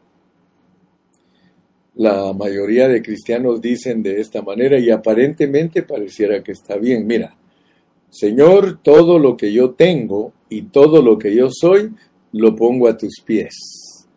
la 1.96 2.32
mayoría 2.34 2.88
de 2.88 3.02
cristianos 3.02 3.60
dicen 3.60 4.02
de 4.02 4.20
esta 4.20 4.42
manera 4.42 4.78
y 4.78 4.90
aparentemente 4.90 5.82
pareciera 5.82 6.42
que 6.42 6.52
está 6.52 6.76
bien. 6.76 7.06
Mira, 7.06 7.34
Señor, 8.10 8.80
todo 8.82 9.18
lo 9.18 9.36
que 9.36 9.52
yo 9.52 9.70
tengo 9.70 10.32
y 10.48 10.62
todo 10.62 11.02
lo 11.02 11.18
que 11.18 11.34
yo 11.34 11.48
soy, 11.50 11.90
lo 12.32 12.54
pongo 12.54 12.86
a 12.88 12.96
tus 12.96 13.20
pies. 13.24 13.54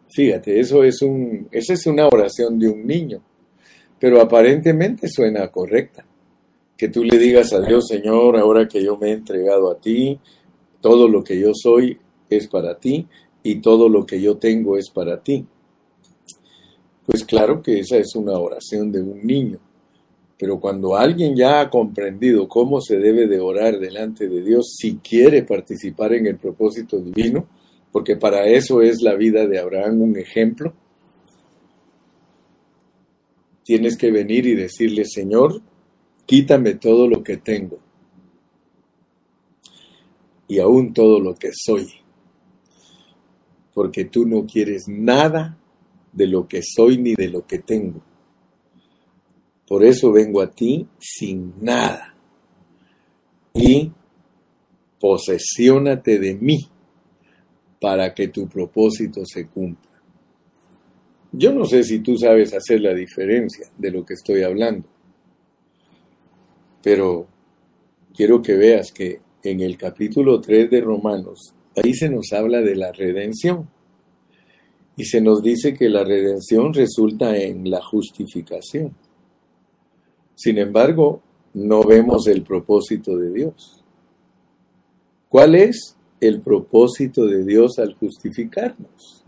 Fíjate, 0.10 0.60
eso 0.60 0.84
es 0.84 1.02
un, 1.02 1.48
esa 1.52 1.74
es 1.74 1.86
una 1.86 2.08
oración 2.08 2.60
de 2.60 2.68
un 2.68 2.86
niño, 2.86 3.22
pero 3.98 4.22
aparentemente 4.22 5.08
suena 5.08 5.48
correcta. 5.48 6.06
Que 6.78 6.90
tú 6.90 7.04
le 7.04 7.18
digas 7.18 7.54
a 7.54 7.62
Dios, 7.62 7.88
Señor, 7.88 8.38
ahora 8.38 8.68
que 8.68 8.84
yo 8.84 8.98
me 8.98 9.10
he 9.10 9.14
entregado 9.14 9.72
a 9.72 9.80
ti, 9.80 10.20
todo 10.82 11.08
lo 11.08 11.24
que 11.24 11.40
yo 11.40 11.52
soy 11.54 11.98
es 12.30 12.48
para 12.48 12.78
ti 12.78 13.08
y 13.44 13.56
todo 13.56 13.88
lo 13.90 14.06
que 14.06 14.22
yo 14.22 14.38
tengo 14.38 14.78
es 14.78 14.90
para 14.90 15.22
ti. 15.22 15.46
Pues 17.10 17.24
claro 17.24 17.60
que 17.64 17.80
esa 17.80 17.98
es 17.98 18.16
una 18.16 18.34
oración 18.34 18.92
de 18.92 19.02
un 19.02 19.26
niño. 19.26 19.58
Pero 20.38 20.60
cuando 20.60 20.96
alguien 20.96 21.36
ya 21.36 21.60
ha 21.60 21.68
comprendido 21.68 22.48
cómo 22.48 22.80
se 22.82 23.00
debe 23.00 23.26
de 23.26 23.40
orar 23.40 23.80
delante 23.80 24.28
de 24.28 24.44
Dios, 24.44 24.76
si 24.78 24.98
quiere 24.98 25.42
participar 25.42 26.14
en 26.14 26.28
el 26.28 26.38
propósito 26.38 27.00
divino, 27.00 27.48
porque 27.92 28.16
para 28.16 28.46
eso 28.46 28.84
es 28.84 29.02
la 29.02 29.16
vida 29.16 29.48
de 29.48 29.58
Abraham 29.58 30.02
un 30.04 30.18
ejemplo, 30.18 30.72
tienes 33.64 33.98
que 33.98 34.12
venir 34.12 34.46
y 34.46 34.54
decirle, 34.54 35.04
Señor, 35.06 35.64
quítame 36.28 36.76
todo 36.76 37.08
lo 37.08 37.24
que 37.24 37.38
tengo 37.38 37.80
y 40.48 40.60
aún 40.60 40.94
todo 40.94 41.20
lo 41.20 41.34
que 41.34 41.50
soy, 41.54 41.88
porque 43.74 44.06
tú 44.06 44.28
no 44.28 44.46
quieres 44.46 44.88
nada 44.88 45.59
de 46.20 46.28
lo 46.28 46.46
que 46.50 46.62
soy 46.62 46.98
ni 46.98 47.16
de 47.16 47.30
lo 47.30 47.48
que 47.48 47.60
tengo. 47.60 48.02
Por 49.66 49.86
eso 49.86 50.12
vengo 50.12 50.42
a 50.42 50.52
ti 50.52 50.86
sin 51.00 51.54
nada. 51.62 52.14
Y 53.54 53.90
posesiónate 55.00 56.20
de 56.20 56.36
mí 56.36 56.60
para 57.80 58.14
que 58.14 58.28
tu 58.28 58.50
propósito 58.50 59.22
se 59.26 59.48
cumpla. 59.48 59.90
Yo 61.32 61.54
no 61.54 61.64
sé 61.64 61.84
si 61.84 62.00
tú 62.00 62.18
sabes 62.18 62.54
hacer 62.54 62.82
la 62.82 62.94
diferencia 62.94 63.68
de 63.78 63.92
lo 63.92 64.04
que 64.04 64.16
estoy 64.16 64.44
hablando, 64.44 64.90
pero 66.84 67.28
quiero 68.14 68.42
que 68.42 68.56
veas 68.56 68.92
que 68.92 69.22
en 69.44 69.62
el 69.62 69.78
capítulo 69.78 70.42
3 70.42 70.70
de 70.70 70.82
Romanos, 70.82 71.54
ahí 71.82 71.94
se 71.94 72.10
nos 72.10 72.34
habla 72.34 72.60
de 72.62 72.76
la 72.76 72.92
redención. 72.92 73.70
Y 75.00 75.06
se 75.06 75.22
nos 75.22 75.42
dice 75.42 75.74
que 75.74 75.88
la 75.88 76.04
redención 76.04 76.74
resulta 76.74 77.38
en 77.38 77.70
la 77.70 77.82
justificación. 77.82 78.94
Sin 80.36 80.58
embargo, 80.58 81.22
no 81.54 81.86
vemos 81.86 82.28
el 82.28 82.44
propósito 82.44 83.16
de 83.16 83.32
Dios. 83.32 83.82
¿Cuál 85.30 85.56
es 85.56 85.96
el 86.20 86.42
propósito 86.42 87.26
de 87.28 87.46
Dios 87.46 87.80
al 87.80 87.94
justificarnos? 87.94 89.24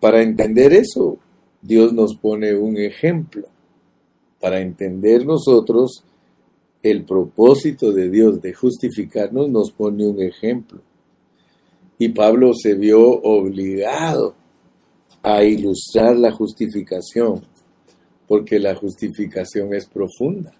Para 0.00 0.20
entender 0.20 0.72
eso, 0.72 1.18
Dios 1.62 1.92
nos 1.92 2.16
pone 2.16 2.56
un 2.56 2.76
ejemplo. 2.76 3.46
Para 4.40 4.60
entender 4.62 5.24
nosotros 5.24 6.02
el 6.82 7.04
propósito 7.04 7.92
de 7.92 8.10
Dios 8.10 8.42
de 8.42 8.52
justificarnos, 8.52 9.48
nos 9.48 9.70
pone 9.70 10.04
un 10.04 10.20
ejemplo. 10.20 10.80
Y 11.98 12.08
Pablo 12.08 12.52
se 12.54 12.74
vio 12.74 13.00
obligado 13.00 14.34
a 15.22 15.44
ilustrar 15.44 16.16
la 16.16 16.32
justificación, 16.32 17.42
porque 18.26 18.58
la 18.58 18.74
justificación 18.74 19.72
es 19.74 19.86
profunda. 19.86 20.52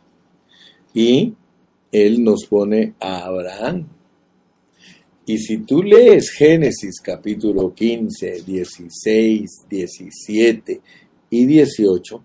Y 0.94 1.34
él 1.90 2.22
nos 2.22 2.46
pone 2.46 2.94
a 3.00 3.24
Abraham. 3.24 3.88
Y 5.26 5.38
si 5.38 5.58
tú 5.58 5.82
lees 5.82 6.30
Génesis 6.30 7.00
capítulo 7.00 7.74
15, 7.74 8.42
16, 8.42 9.50
17 9.68 10.80
y 11.30 11.46
18, 11.46 12.22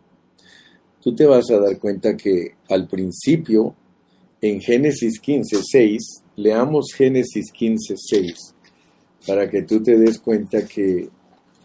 tú 1.01 1.15
te 1.15 1.25
vas 1.25 1.49
a 1.49 1.59
dar 1.59 1.79
cuenta 1.79 2.15
que 2.15 2.55
al 2.69 2.87
principio, 2.87 3.73
en 4.41 4.61
Génesis 4.61 5.19
15, 5.19 5.61
6, 5.63 6.23
leamos 6.35 6.93
Génesis 6.93 7.51
15, 7.51 7.95
6 7.97 8.55
para 9.25 9.49
que 9.49 9.63
tú 9.63 9.82
te 9.82 9.97
des 9.97 10.19
cuenta 10.19 10.65
que 10.65 11.10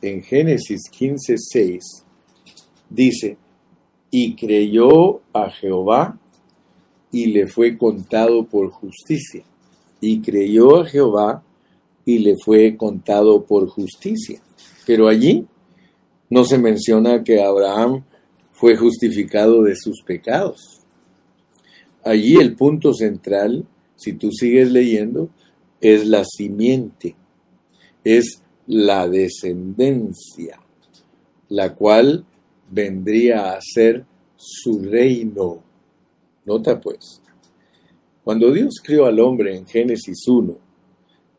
en 0.02 0.22
Génesis 0.22 0.82
15:6 0.90 2.04
dice, 2.90 3.36
y 4.10 4.36
creyó 4.36 5.22
a 5.32 5.50
Jehová 5.50 6.18
y 7.10 7.26
le 7.26 7.46
fue 7.46 7.76
contado 7.76 8.44
por 8.44 8.70
justicia. 8.70 9.42
Y 10.00 10.20
creyó 10.20 10.82
a 10.82 10.86
Jehová 10.86 11.42
y 12.04 12.18
le 12.18 12.36
fue 12.36 12.76
contado 12.76 13.44
por 13.44 13.68
justicia. 13.68 14.40
Pero 14.86 15.08
allí 15.08 15.46
no 16.30 16.44
se 16.44 16.58
menciona 16.58 17.24
que 17.24 17.42
Abraham 17.42 18.04
fue 18.52 18.76
justificado 18.76 19.62
de 19.62 19.74
sus 19.74 20.02
pecados. 20.02 20.80
Allí 22.04 22.36
el 22.36 22.54
punto 22.54 22.92
central, 22.92 23.64
si 23.96 24.12
tú 24.12 24.30
sigues 24.30 24.70
leyendo, 24.70 25.30
es 25.80 26.06
la 26.06 26.24
simiente 26.24 27.16
es 28.04 28.42
la 28.66 29.08
descendencia, 29.08 30.60
la 31.48 31.74
cual 31.74 32.24
vendría 32.70 33.52
a 33.52 33.60
ser 33.60 34.04
su 34.36 34.80
reino. 34.80 35.62
Nota 36.44 36.80
pues, 36.80 37.22
cuando 38.22 38.52
Dios 38.52 38.74
crió 38.82 39.06
al 39.06 39.18
hombre 39.20 39.56
en 39.56 39.66
Génesis 39.66 40.28
1, 40.28 40.58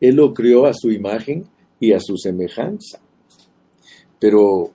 Él 0.00 0.16
lo 0.16 0.34
crió 0.34 0.66
a 0.66 0.74
su 0.74 0.90
imagen 0.90 1.46
y 1.78 1.92
a 1.92 2.00
su 2.00 2.16
semejanza. 2.16 3.00
Pero 4.18 4.72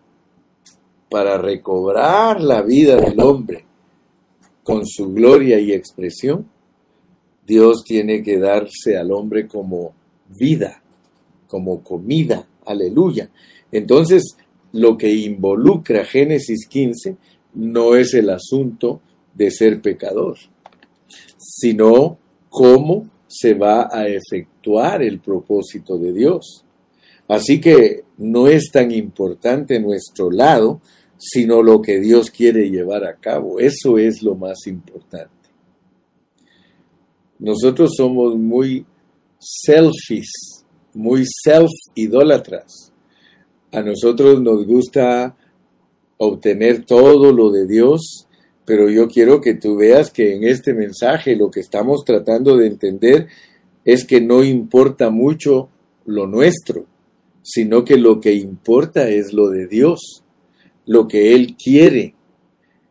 para 1.09 1.37
recobrar 1.37 2.41
la 2.41 2.61
vida 2.61 2.95
del 2.95 3.19
hombre 3.19 3.65
con 4.63 4.85
su 4.85 5.13
gloria 5.13 5.59
y 5.59 5.73
expresión, 5.73 6.49
Dios 7.45 7.83
tiene 7.83 8.23
que 8.23 8.37
darse 8.37 8.97
al 8.97 9.11
hombre 9.11 9.47
como 9.47 9.93
vida 10.29 10.80
como 11.51 11.83
comida. 11.83 12.47
Aleluya. 12.65 13.29
Entonces, 13.73 14.37
lo 14.71 14.97
que 14.97 15.13
involucra 15.13 16.05
Génesis 16.05 16.65
15 16.65 17.17
no 17.55 17.95
es 17.95 18.13
el 18.13 18.29
asunto 18.29 19.01
de 19.33 19.51
ser 19.51 19.81
pecador, 19.81 20.37
sino 21.37 22.17
cómo 22.49 23.09
se 23.27 23.53
va 23.53 23.89
a 23.91 24.07
efectuar 24.07 25.03
el 25.03 25.19
propósito 25.19 25.97
de 25.97 26.13
Dios. 26.13 26.63
Así 27.27 27.59
que 27.59 28.05
no 28.17 28.47
es 28.47 28.71
tan 28.71 28.91
importante 28.91 29.77
nuestro 29.81 30.31
lado, 30.31 30.79
sino 31.17 31.61
lo 31.61 31.81
que 31.81 31.99
Dios 31.99 32.31
quiere 32.31 32.69
llevar 32.69 33.03
a 33.03 33.17
cabo. 33.17 33.59
Eso 33.59 33.97
es 33.97 34.23
lo 34.23 34.35
más 34.35 34.67
importante. 34.67 35.49
Nosotros 37.39 37.91
somos 37.97 38.37
muy 38.37 38.85
selfies, 39.39 40.60
muy 40.93 41.25
self-idólatras. 41.25 42.91
A 43.71 43.81
nosotros 43.81 44.41
nos 44.41 44.65
gusta 44.65 45.35
obtener 46.17 46.85
todo 46.85 47.31
lo 47.31 47.49
de 47.49 47.65
Dios, 47.65 48.27
pero 48.65 48.89
yo 48.89 49.07
quiero 49.07 49.41
que 49.41 49.55
tú 49.55 49.77
veas 49.77 50.11
que 50.11 50.35
en 50.35 50.43
este 50.43 50.73
mensaje 50.73 51.35
lo 51.35 51.49
que 51.49 51.61
estamos 51.61 52.03
tratando 52.05 52.57
de 52.57 52.67
entender 52.67 53.27
es 53.83 54.05
que 54.05 54.21
no 54.21 54.43
importa 54.43 55.09
mucho 55.09 55.69
lo 56.05 56.27
nuestro, 56.27 56.85
sino 57.41 57.83
que 57.83 57.97
lo 57.97 58.19
que 58.19 58.33
importa 58.33 59.09
es 59.09 59.33
lo 59.33 59.49
de 59.49 59.67
Dios, 59.67 60.23
lo 60.85 61.07
que 61.07 61.33
Él 61.33 61.55
quiere. 61.55 62.13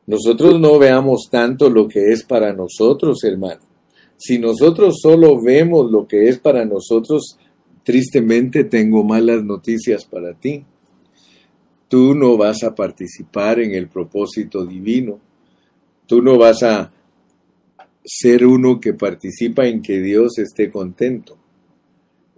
Nosotros 0.06 0.58
no 0.58 0.78
veamos 0.78 1.28
tanto 1.30 1.70
lo 1.70 1.86
que 1.86 2.12
es 2.12 2.24
para 2.24 2.52
nosotros, 2.52 3.22
hermano. 3.22 3.60
Si 4.16 4.38
nosotros 4.38 4.98
solo 5.00 5.40
vemos 5.40 5.90
lo 5.90 6.06
que 6.06 6.28
es 6.28 6.38
para 6.38 6.64
nosotros, 6.64 7.38
tristemente 7.82 8.64
tengo 8.64 9.04
malas 9.04 9.42
noticias 9.42 10.04
para 10.04 10.34
ti. 10.34 10.64
Tú 11.88 12.14
no 12.14 12.36
vas 12.36 12.62
a 12.62 12.74
participar 12.74 13.60
en 13.60 13.74
el 13.74 13.88
propósito 13.88 14.64
divino. 14.64 15.18
Tú 16.06 16.22
no 16.22 16.38
vas 16.38 16.62
a 16.62 16.92
ser 18.04 18.46
uno 18.46 18.80
que 18.80 18.94
participa 18.94 19.66
en 19.66 19.82
que 19.82 20.00
Dios 20.00 20.38
esté 20.38 20.70
contento, 20.70 21.36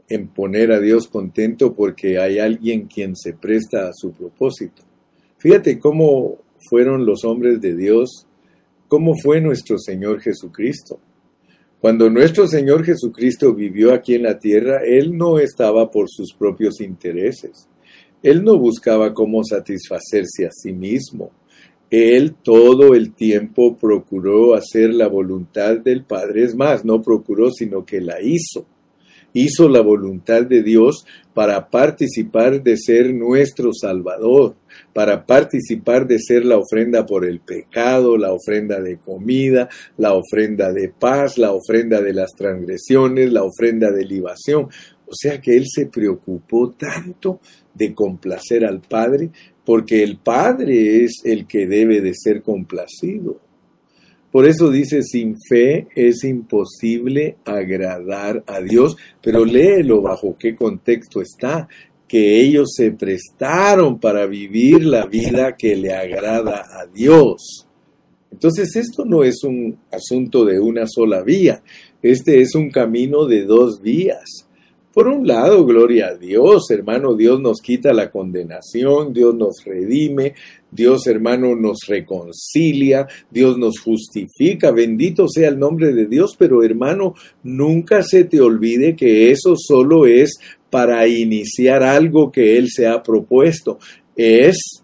en 0.08 0.28
poner 0.28 0.72
a 0.72 0.80
Dios 0.80 1.08
contento 1.08 1.72
porque 1.72 2.18
hay 2.18 2.38
alguien 2.38 2.86
quien 2.86 3.16
se 3.16 3.32
presta 3.34 3.88
a 3.88 3.92
su 3.94 4.12
propósito. 4.12 4.82
Fíjate 5.38 5.78
cómo 5.78 6.38
fueron 6.68 7.06
los 7.06 7.24
hombres 7.24 7.60
de 7.60 7.74
Dios, 7.74 8.26
cómo 8.88 9.14
fue 9.16 9.40
nuestro 9.40 9.78
Señor 9.78 10.20
Jesucristo. 10.20 10.98
Cuando 11.82 12.08
nuestro 12.08 12.46
Señor 12.46 12.84
Jesucristo 12.84 13.52
vivió 13.52 13.92
aquí 13.92 14.14
en 14.14 14.22
la 14.22 14.38
tierra, 14.38 14.82
Él 14.86 15.18
no 15.18 15.40
estaba 15.40 15.90
por 15.90 16.08
sus 16.08 16.32
propios 16.32 16.80
intereses. 16.80 17.68
Él 18.22 18.44
no 18.44 18.56
buscaba 18.56 19.12
cómo 19.12 19.42
satisfacerse 19.42 20.46
a 20.46 20.52
sí 20.52 20.72
mismo. 20.72 21.32
Él 21.90 22.36
todo 22.40 22.94
el 22.94 23.12
tiempo 23.14 23.76
procuró 23.76 24.54
hacer 24.54 24.94
la 24.94 25.08
voluntad 25.08 25.76
del 25.76 26.04
Padre. 26.04 26.44
Es 26.44 26.54
más, 26.54 26.84
no 26.84 27.02
procuró, 27.02 27.50
sino 27.50 27.84
que 27.84 28.00
la 28.00 28.22
hizo 28.22 28.64
hizo 29.32 29.68
la 29.68 29.80
voluntad 29.80 30.42
de 30.42 30.62
Dios 30.62 31.06
para 31.34 31.70
participar 31.70 32.62
de 32.62 32.76
ser 32.76 33.14
nuestro 33.14 33.72
Salvador, 33.72 34.54
para 34.92 35.24
participar 35.24 36.06
de 36.06 36.18
ser 36.18 36.44
la 36.44 36.58
ofrenda 36.58 37.06
por 37.06 37.24
el 37.24 37.40
pecado, 37.40 38.16
la 38.16 38.32
ofrenda 38.32 38.80
de 38.80 38.98
comida, 38.98 39.68
la 39.96 40.12
ofrenda 40.14 40.72
de 40.72 40.88
paz, 40.90 41.38
la 41.38 41.52
ofrenda 41.52 42.02
de 42.02 42.12
las 42.12 42.32
transgresiones, 42.32 43.32
la 43.32 43.44
ofrenda 43.44 43.90
de 43.90 44.04
libación. 44.04 44.68
O 45.06 45.14
sea 45.14 45.40
que 45.40 45.56
Él 45.56 45.64
se 45.66 45.86
preocupó 45.86 46.70
tanto 46.70 47.40
de 47.74 47.94
complacer 47.94 48.64
al 48.64 48.80
Padre, 48.80 49.30
porque 49.64 50.02
el 50.02 50.18
Padre 50.18 51.04
es 51.04 51.22
el 51.24 51.46
que 51.46 51.66
debe 51.66 52.00
de 52.00 52.14
ser 52.14 52.42
complacido. 52.42 53.40
Por 54.32 54.46
eso 54.46 54.70
dice, 54.70 55.02
sin 55.02 55.36
fe 55.38 55.88
es 55.94 56.24
imposible 56.24 57.36
agradar 57.44 58.42
a 58.46 58.62
Dios, 58.62 58.96
pero 59.20 59.44
léelo 59.44 60.00
bajo 60.00 60.34
qué 60.38 60.56
contexto 60.56 61.20
está, 61.20 61.68
que 62.08 62.40
ellos 62.40 62.70
se 62.74 62.92
prestaron 62.92 64.00
para 64.00 64.26
vivir 64.26 64.84
la 64.86 65.04
vida 65.04 65.54
que 65.54 65.76
le 65.76 65.92
agrada 65.92 66.62
a 66.62 66.86
Dios. 66.86 67.66
Entonces 68.30 68.74
esto 68.74 69.04
no 69.04 69.22
es 69.22 69.44
un 69.44 69.78
asunto 69.90 70.46
de 70.46 70.58
una 70.58 70.86
sola 70.86 71.22
vía, 71.22 71.62
este 72.00 72.40
es 72.40 72.54
un 72.54 72.70
camino 72.70 73.26
de 73.26 73.44
dos 73.44 73.82
vías. 73.82 74.48
Por 74.92 75.08
un 75.08 75.26
lado, 75.26 75.64
gloria 75.64 76.08
a 76.08 76.14
Dios, 76.14 76.70
hermano, 76.70 77.14
Dios 77.14 77.40
nos 77.40 77.62
quita 77.62 77.94
la 77.94 78.10
condenación, 78.10 79.14
Dios 79.14 79.34
nos 79.34 79.64
redime, 79.64 80.34
Dios, 80.70 81.06
hermano, 81.06 81.56
nos 81.56 81.86
reconcilia, 81.88 83.06
Dios 83.30 83.56
nos 83.56 83.80
justifica, 83.80 84.70
bendito 84.70 85.28
sea 85.28 85.48
el 85.48 85.58
nombre 85.58 85.94
de 85.94 86.06
Dios, 86.06 86.36
pero 86.38 86.62
hermano, 86.62 87.14
nunca 87.42 88.02
se 88.02 88.24
te 88.24 88.42
olvide 88.42 88.94
que 88.94 89.30
eso 89.30 89.54
solo 89.56 90.04
es 90.04 90.38
para 90.68 91.06
iniciar 91.06 91.82
algo 91.82 92.30
que 92.30 92.58
Él 92.58 92.68
se 92.70 92.86
ha 92.86 93.02
propuesto. 93.02 93.78
Es 94.14 94.81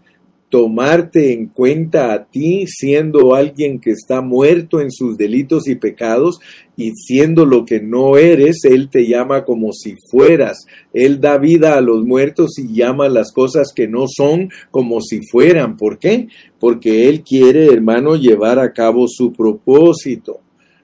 tomarte 0.49 1.33
en 1.33 1.47
cuenta 1.47 2.13
a 2.13 2.25
ti 2.25 2.67
siendo 2.67 3.35
alguien 3.35 3.81
que 3.81 3.91
está 3.91 4.23
muerto 4.23 4.81
en 4.81 4.91
sus 4.91 5.19
delitos 5.19 5.69
y 5.69 5.75
pecados 5.75 6.41
y 6.77 6.93
siendo 6.93 7.45
lo 7.45 7.65
que 7.65 7.81
no 7.81 8.17
eres, 8.17 8.65
Él 8.65 8.89
te 8.89 9.07
llama 9.07 9.45
como 9.45 9.73
si 9.73 9.95
fueras. 10.11 10.67
Él 10.93 11.21
da 11.21 11.37
vida 11.37 11.77
a 11.77 11.81
los 11.81 12.05
muertos 12.05 12.59
y 12.59 12.73
llama 12.73 13.09
las 13.09 13.33
cosas 13.33 13.73
que 13.75 13.89
no 13.89 14.07
son 14.09 14.51
como 14.71 15.01
si 15.01 15.21
fueran. 15.27 15.77
¿Por 15.77 15.99
qué? 15.99 16.29
Porque 16.59 17.09
Él 17.09 17.23
quiere, 17.23 17.67
hermano, 17.67 18.17
llevar 18.17 18.59
a 18.59 18.73
cabo 18.73 19.07
su 19.09 19.33
propósito. 19.33 20.41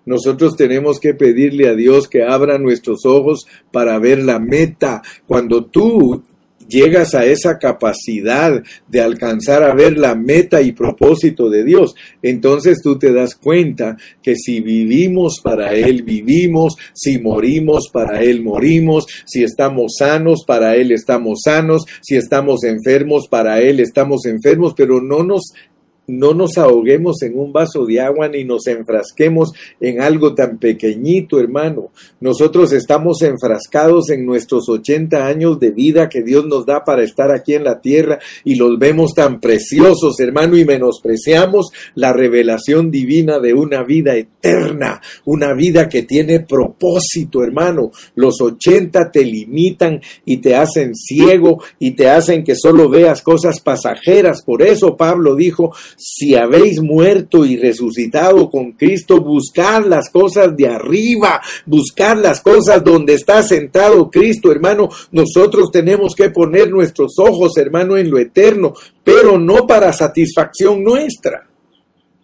Nosotros 0.07 0.57
tenemos 0.57 1.01
que 1.01 1.15
pedirle 1.15 1.69
a 1.69 1.75
Dios 1.75 2.09
que 2.09 2.25
abra 2.25 2.59
nuestros 2.59 3.07
ojos 3.07 3.47
para 3.73 3.99
ver 3.99 4.23
la 4.23 4.39
meta. 4.39 5.01
Cuando 5.27 5.65
tú 5.65 6.23
llegas 6.69 7.15
a 7.15 7.25
esa 7.25 7.59
capacidad 7.59 8.63
de 8.89 9.01
alcanzar 9.01 9.63
a 9.63 9.75
ver 9.75 9.99
la 9.99 10.15
meta 10.15 10.63
y 10.63 10.73
propósito 10.73 11.49
de 11.49 11.65
Dios, 11.65 11.95
entonces 12.23 12.81
tú 12.83 12.99
te 12.99 13.13
das 13.13 13.35
cuenta 13.35 13.97
que 14.23 14.37
si 14.37 14.61
vivimos 14.61 15.41
para 15.43 15.75
Él 15.75 16.03
vivimos, 16.03 16.77
si 16.93 17.19
morimos 17.19 17.89
para 17.93 18.23
Él 18.23 18.43
morimos, 18.43 19.07
si 19.27 19.43
estamos 19.43 19.95
sanos 19.99 20.45
para 20.47 20.77
Él 20.77 20.93
estamos 20.93 21.41
sanos, 21.45 21.85
si 22.03 22.17
estamos 22.17 22.65
enfermos 22.65 23.29
para 23.29 23.61
Él 23.61 23.81
estamos 23.81 24.27
enfermos, 24.27 24.75
pero 24.77 25.01
no 25.01 25.23
nos 25.23 25.53
no 26.07 26.35
nos 26.35 26.59
ahoguemos 26.59 27.23
en 27.23 27.39
un 27.39 27.53
vaso 27.53 27.87
de 27.87 28.01
agua 28.01 28.29
ni 28.29 28.45
nos 28.45 28.67
enfrasquemos 28.67 29.53
en 29.81 30.01
algo 30.01 30.35
tan 30.35 30.59
pequeñito, 30.59 31.41
hermano. 31.41 31.91
Nosotros 32.21 32.73
estamos 32.73 33.23
enfrascados 33.23 34.11
en 34.11 34.27
nuestros 34.27 34.69
80 34.69 35.27
años 35.27 35.59
de 35.59 35.71
vida 35.71 36.09
que 36.09 36.23
Dios 36.23 36.47
nos 36.47 36.67
da 36.67 36.85
para 36.85 37.03
estar 37.03 37.31
aquí 37.33 37.55
en 37.55 37.65
la 37.65 37.81
tierra 37.81 38.19
y 38.45 38.57
los 38.57 38.79
vemos 38.79 39.15
tan 39.15 39.41
preciosos, 39.41 40.19
hermano, 40.21 40.57
y 40.57 40.65
menospreciamos 40.65 41.71
la 41.95 42.13
revelación 42.13 42.91
divina 42.91 43.39
de 43.39 43.55
una 43.55 43.83
vida 43.83 44.15
eterna, 44.17 45.01
una 45.25 45.55
vida 45.55 45.89
que 45.89 46.03
tiene 46.03 46.41
propósito, 46.41 47.43
hermano. 47.43 47.91
Los 48.15 48.41
80 48.41 49.11
te 49.11 49.25
limitan 49.25 50.01
y 50.25 50.39
te 50.39 50.55
hacen 50.55 50.95
ciego 50.95 51.63
y 51.79 51.93
te 51.93 52.09
hacen 52.09 52.45
que 52.45 52.55
solo 52.55 52.89
veas 52.89 53.23
cosas 53.23 53.61
pasajeras. 53.61 54.43
Por 54.43 54.63
eso 54.63 54.97
Pablo 54.97 55.35
dijo, 55.35 55.73
si 55.97 56.35
habéis 56.35 56.81
muerto 56.81 57.45
y 57.45 57.57
resucitado 57.57 58.51
con 58.51 58.73
Cristo, 58.73 59.21
buscad 59.21 59.85
las 59.87 60.11
cosas 60.11 60.57
de 60.57 60.69
arriba, 60.69 61.41
buscad 61.67 62.19
las 62.19 62.41
cosas 62.41 62.83
donde 62.83 63.15
está 63.15 63.43
sentado 63.43 64.11
Cristo, 64.11 64.53
hermano. 64.53 64.89
Nosotros 65.13 65.71
tenemos 65.71 66.15
que 66.15 66.31
poner 66.31 66.71
nuestros 66.71 67.15
ojos, 67.19 67.57
hermano, 67.57 67.97
en 67.97 68.11
lo 68.11 68.19
eterno, 68.19 68.75
pero 69.03 69.39
no 69.39 69.67
para 69.67 69.93
satisfacción 69.93 70.83
nuestra. 70.83 71.49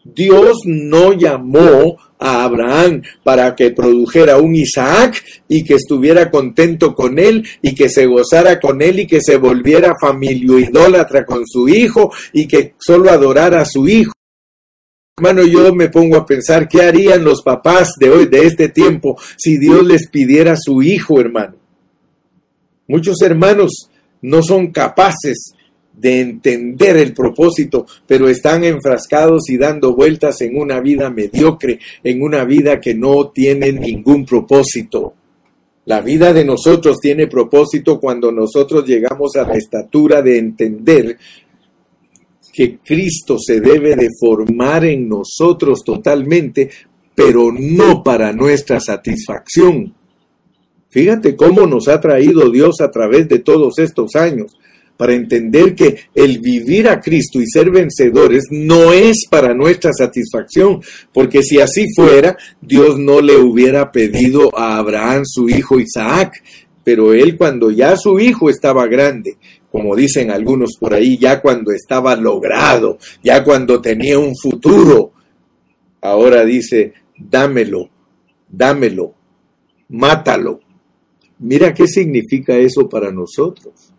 Dios 0.04 0.58
no 0.64 1.12
llamó 1.12 1.96
a 2.18 2.44
Abraham 2.44 3.02
para 3.24 3.54
que 3.54 3.70
produjera 3.70 4.38
un 4.38 4.54
Isaac 4.54 5.24
y 5.48 5.64
que 5.64 5.74
estuviera 5.74 6.30
contento 6.30 6.94
con 6.94 7.18
él 7.18 7.46
y 7.62 7.74
que 7.74 7.88
se 7.88 8.06
gozara 8.06 8.60
con 8.60 8.82
él 8.82 9.00
y 9.00 9.06
que 9.06 9.20
se 9.20 9.36
volviera 9.36 9.96
familio 10.00 10.58
idólatra 10.58 11.24
con 11.24 11.46
su 11.46 11.68
hijo 11.68 12.12
y 12.32 12.46
que 12.46 12.74
solo 12.78 13.10
adorara 13.10 13.60
a 13.60 13.66
su 13.66 13.88
hijo. 13.88 14.12
Hermano, 15.16 15.44
yo 15.44 15.74
me 15.74 15.88
pongo 15.88 16.16
a 16.16 16.24
pensar 16.24 16.66
qué 16.66 16.82
harían 16.82 17.24
los 17.24 17.42
papás 17.42 17.92
de 17.98 18.10
hoy, 18.10 18.26
de 18.26 18.46
este 18.46 18.70
tiempo, 18.70 19.18
si 19.36 19.58
Dios 19.58 19.84
les 19.84 20.08
pidiera 20.08 20.52
a 20.52 20.56
su 20.56 20.82
hijo, 20.82 21.20
hermano. 21.20 21.56
Muchos 22.88 23.20
hermanos 23.20 23.90
no 24.22 24.42
son 24.42 24.72
capaces 24.72 25.52
de 26.00 26.20
entender 26.20 26.96
el 26.96 27.12
propósito, 27.12 27.86
pero 28.06 28.28
están 28.28 28.64
enfrascados 28.64 29.50
y 29.50 29.58
dando 29.58 29.94
vueltas 29.94 30.40
en 30.40 30.56
una 30.56 30.80
vida 30.80 31.10
mediocre, 31.10 31.78
en 32.02 32.22
una 32.22 32.44
vida 32.44 32.80
que 32.80 32.94
no 32.94 33.28
tiene 33.28 33.72
ningún 33.72 34.24
propósito. 34.24 35.14
La 35.84 36.00
vida 36.00 36.32
de 36.32 36.44
nosotros 36.44 36.98
tiene 37.00 37.26
propósito 37.26 37.98
cuando 38.00 38.32
nosotros 38.32 38.86
llegamos 38.86 39.36
a 39.36 39.46
la 39.46 39.54
estatura 39.54 40.22
de 40.22 40.38
entender 40.38 41.18
que 42.52 42.78
Cristo 42.78 43.38
se 43.38 43.60
debe 43.60 43.96
de 43.96 44.08
formar 44.18 44.84
en 44.84 45.08
nosotros 45.08 45.82
totalmente, 45.84 46.70
pero 47.14 47.52
no 47.52 48.02
para 48.02 48.32
nuestra 48.32 48.80
satisfacción 48.80 49.94
Fíjate 50.90 51.36
cómo 51.36 51.66
nos 51.66 51.86
ha 51.86 52.00
traído 52.00 52.50
Dios 52.50 52.80
a 52.80 52.90
través 52.90 53.28
de 53.28 53.38
todos 53.38 53.78
estos 53.78 54.16
años 54.16 54.58
para 55.00 55.14
entender 55.14 55.74
que 55.74 55.96
el 56.14 56.40
vivir 56.40 56.86
a 56.86 57.00
Cristo 57.00 57.40
y 57.40 57.46
ser 57.46 57.70
vencedores 57.70 58.48
no 58.50 58.92
es 58.92 59.26
para 59.30 59.54
nuestra 59.54 59.94
satisfacción, 59.94 60.82
porque 61.10 61.42
si 61.42 61.58
así 61.58 61.86
fuera, 61.96 62.36
Dios 62.60 62.98
no 62.98 63.22
le 63.22 63.38
hubiera 63.38 63.92
pedido 63.92 64.54
a 64.54 64.76
Abraham 64.76 65.22
su 65.24 65.48
hijo 65.48 65.80
Isaac, 65.80 66.34
pero 66.84 67.14
él 67.14 67.38
cuando 67.38 67.70
ya 67.70 67.96
su 67.96 68.20
hijo 68.20 68.50
estaba 68.50 68.86
grande, 68.88 69.38
como 69.72 69.96
dicen 69.96 70.30
algunos 70.30 70.76
por 70.78 70.92
ahí, 70.92 71.16
ya 71.16 71.40
cuando 71.40 71.72
estaba 71.72 72.14
logrado, 72.14 72.98
ya 73.24 73.42
cuando 73.42 73.80
tenía 73.80 74.18
un 74.18 74.36
futuro, 74.36 75.12
ahora 76.02 76.44
dice, 76.44 76.92
dámelo, 77.16 77.88
dámelo, 78.50 79.14
mátalo. 79.88 80.60
Mira 81.38 81.72
qué 81.72 81.88
significa 81.88 82.54
eso 82.58 82.86
para 82.86 83.10
nosotros. 83.10 83.94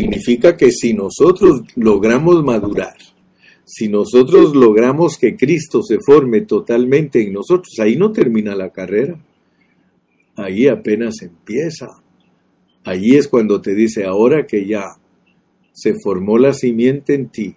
Significa 0.00 0.56
que 0.56 0.70
si 0.70 0.94
nosotros 0.94 1.62
logramos 1.74 2.44
madurar, 2.44 2.94
si 3.64 3.88
nosotros 3.88 4.54
logramos 4.54 5.18
que 5.18 5.36
Cristo 5.36 5.82
se 5.82 5.98
forme 5.98 6.42
totalmente 6.42 7.20
en 7.20 7.32
nosotros, 7.32 7.74
ahí 7.80 7.96
no 7.96 8.12
termina 8.12 8.54
la 8.54 8.70
carrera, 8.70 9.18
ahí 10.36 10.68
apenas 10.68 11.20
empieza. 11.20 11.88
Allí 12.84 13.16
es 13.16 13.26
cuando 13.26 13.60
te 13.60 13.74
dice, 13.74 14.04
ahora 14.04 14.46
que 14.46 14.66
ya 14.66 14.84
se 15.72 15.94
formó 16.02 16.38
la 16.38 16.54
simiente 16.54 17.14
en 17.14 17.28
ti, 17.28 17.56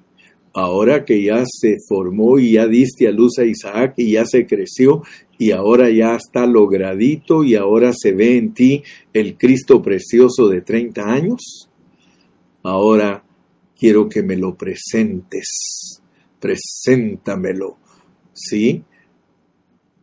ahora 0.54 1.06
que 1.06 1.24
ya 1.24 1.44
se 1.46 1.78
formó 1.88 2.39
y 2.39 2.54
ya 2.54 2.68
diste 2.68 3.08
a 3.08 3.12
luz 3.12 3.38
a 3.38 3.46
Isaac 3.46 3.94
y 3.98 4.14
ya 4.14 4.26
se 4.26 4.48
creció 4.48 5.04
y 5.38 5.52
ahora 5.52 5.89
ya 5.89 6.16
está 6.16 6.46
logradito 6.46 7.44
y 7.44 7.56
ahora 7.56 7.94
se 7.94 8.14
ve 8.14 8.38
en 8.38 8.54
ti 8.54 8.84
el 9.14 9.38
Cristo 9.38 9.82
precioso 9.82 10.50
de 10.50 10.62
30 10.62 11.04
años, 11.04 11.70
Ahora 12.64 13.24
quiero 13.78 14.07
que 14.07 14.22
me 14.24 14.36
lo 14.36 14.55
presentes. 14.55 16.01
Preséntamelo. 16.39 17.78
¿Sí? 18.34 18.84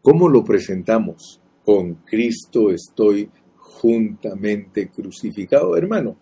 ¿Cómo 0.02 0.28
lo 0.28 0.44
presentamos? 0.44 1.40
Con 1.64 1.94
Cristo 2.04 2.70
estoy 2.70 3.30
juntamente 3.56 4.88
crucificado, 4.88 5.76
hermano. 5.76 6.16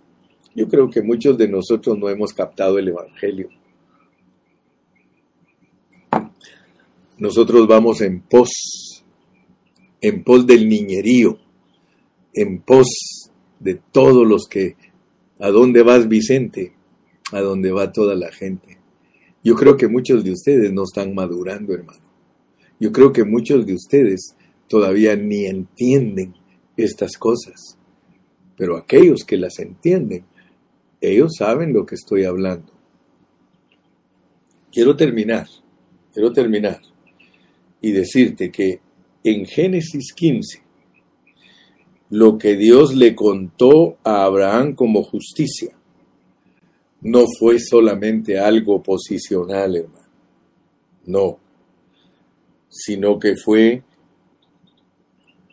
Yo 0.55 0.69
creo 0.69 0.91
que 0.91 1.03
muchos 1.03 1.37
de 1.37 1.49
nosotros 1.49 1.99
no 1.99 2.09
hemos 2.09 2.33
captado 2.33 2.79
el 2.79 2.89
Evangelio. 2.89 3.49
Nosotros 7.19 7.67
vamos 7.67 8.01
en 8.03 8.21
pos, 8.21 9.05
en 10.01 10.23
pos 10.23 10.47
del 10.47 10.69
niñerío, 10.69 11.39
en 12.35 12.61
pos 12.61 12.89
de 13.59 13.81
todos 13.93 14.27
los 14.27 14.47
que 14.49 14.77
¿A 15.39 15.51
dónde 15.51 15.83
vas, 15.83 16.09
Vicente? 16.09 16.73
A 17.33 17.41
dónde 17.41 17.71
va 17.73 17.93
toda 17.93 18.15
la 18.15 18.33
gente. 18.33 18.79
Yo 19.45 19.55
creo 19.55 19.77
que 19.77 19.87
muchos 19.87 20.25
de 20.25 20.33
ustedes 20.33 20.73
no 20.73 20.85
están 20.85 21.15
madurando, 21.15 21.75
hermano. 21.75 22.07
Yo 22.81 22.91
creo 22.93 23.13
que 23.13 23.25
muchos 23.25 23.65
de 23.67 23.75
ustedes 23.75 24.35
todavía 24.69 25.17
ni 25.17 25.47
entienden 25.47 26.35
estas 26.77 27.17
cosas. 27.17 27.79
Pero 28.57 28.77
aquellos 28.77 29.25
que 29.25 29.37
las 29.37 29.59
entienden, 29.59 30.25
ellos 31.01 31.35
saben 31.39 31.73
lo 31.73 31.85
que 31.87 31.95
estoy 31.95 32.25
hablando. 32.25 32.73
Quiero 34.73 34.97
terminar, 34.97 35.47
quiero 36.13 36.33
terminar 36.33 36.81
y 37.81 37.93
decirte 37.93 38.51
que 38.51 38.81
en 39.23 39.47
Génesis 39.47 40.13
15, 40.15 40.63
lo 42.11 42.39
que 42.39 42.57
Dios 42.57 42.95
le 42.95 43.15
contó 43.15 43.99
a 44.05 44.25
Abraham 44.25 44.75
como 44.75 45.03
justicia 45.03 45.77
no 47.01 47.27
fue 47.39 47.59
solamente 47.61 48.39
algo 48.39 48.83
posicional, 48.83 49.77
hermano. 49.77 50.07
No, 51.05 51.39
sino 52.69 53.19
que 53.19 53.37
fue 53.37 53.83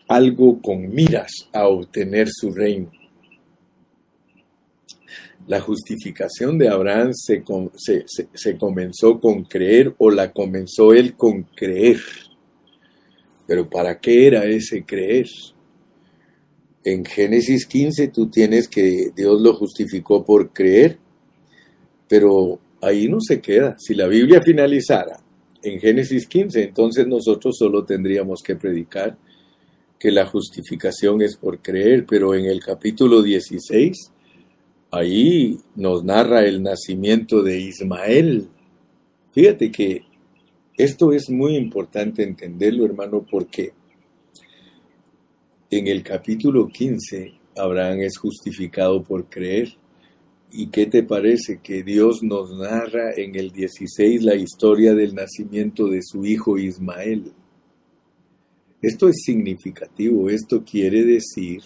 algo 0.08 0.62
con 0.62 0.94
miras 0.94 1.32
a 1.54 1.68
obtener 1.68 2.28
su 2.32 2.52
reino. 2.52 2.92
La 5.48 5.60
justificación 5.60 6.58
de 6.58 6.70
Abraham 6.70 7.12
se, 7.14 7.44
se, 8.34 8.58
comenzó 8.58 9.20
con 9.20 9.44
creer 9.44 9.94
o 9.98 10.10
la 10.10 10.32
comenzó 10.32 10.94
él 10.94 11.16
con 11.16 11.44
creer. 11.44 12.00
Pero 13.46 13.70
¿para 13.70 14.00
qué 14.00 14.28
era 14.28 14.46
ese 14.46 14.84
creer? 14.86 15.28
En 16.84 17.06
Génesis 17.06 17.66
15 17.66 18.10
tú 18.10 18.28
tienes 18.30 18.68
que 18.68 19.12
Dios 19.16 19.42
lo 19.42 19.54
justificó 19.54 20.26
por 20.26 20.52
creer, 20.52 20.98
pero 22.08 22.60
ahí 22.82 23.08
no 23.08 23.20
se 23.22 23.40
queda. 23.42 23.76
Si 23.80 23.96
la 23.96 24.08
Biblia 24.08 24.42
finalizara 24.42 25.20
en 25.62 25.80
Génesis 25.80 26.28
15, 26.28 26.64
entonces 26.64 27.08
nosotros 27.08 27.56
solo 27.58 27.86
tendríamos 27.86 28.42
que 28.44 28.56
predicar 28.56 29.18
que 29.98 30.12
la 30.12 30.26
justificación 30.26 31.22
es 31.22 31.38
por 31.38 31.60
creer, 31.62 32.06
pero 32.06 32.36
en 32.36 32.46
el 32.46 32.60
capítulo 32.60 33.22
16, 33.22 34.12
ahí 34.92 35.58
nos 35.76 36.04
narra 36.04 36.46
el 36.46 36.62
nacimiento 36.62 37.42
de 37.42 37.60
Ismael. 37.60 38.48
Fíjate 39.32 39.72
que 39.72 40.02
esto 40.76 41.14
es 41.14 41.30
muy 41.30 41.56
importante 41.56 42.24
entenderlo, 42.24 42.84
hermano, 42.84 43.26
porque 43.30 43.72
en 45.78 45.88
el 45.88 46.04
capítulo 46.04 46.68
15, 46.68 47.34
Abraham 47.58 48.02
es 48.02 48.18
justificado 48.18 49.04
por 49.04 49.28
creer. 49.30 49.70
¿Y 50.52 50.68
qué 50.68 50.86
te 50.86 51.02
parece 51.02 51.62
que 51.64 51.82
Dios 51.82 52.22
nos 52.22 52.56
narra 52.56 53.14
en 53.16 53.36
el 53.36 53.52
16 53.52 54.22
la 54.22 54.36
historia 54.36 54.94
del 54.94 55.16
nacimiento 55.16 55.88
de 55.88 56.02
su 56.04 56.26
hijo 56.26 56.60
Ismael? 56.60 57.32
Esto 58.84 59.10
es 59.10 59.24
significativo, 59.24 60.30
esto 60.30 60.64
quiere 60.64 61.04
decir 61.04 61.62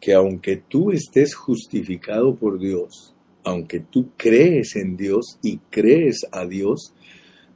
que 0.00 0.14
aunque 0.14 0.56
tú 0.56 0.92
estés 0.92 1.34
justificado 1.34 2.36
por 2.36 2.60
Dios, 2.60 3.14
aunque 3.42 3.80
tú 3.80 4.10
crees 4.16 4.76
en 4.76 4.96
Dios 4.96 5.38
y 5.42 5.58
crees 5.70 6.20
a 6.30 6.46
Dios, 6.46 6.94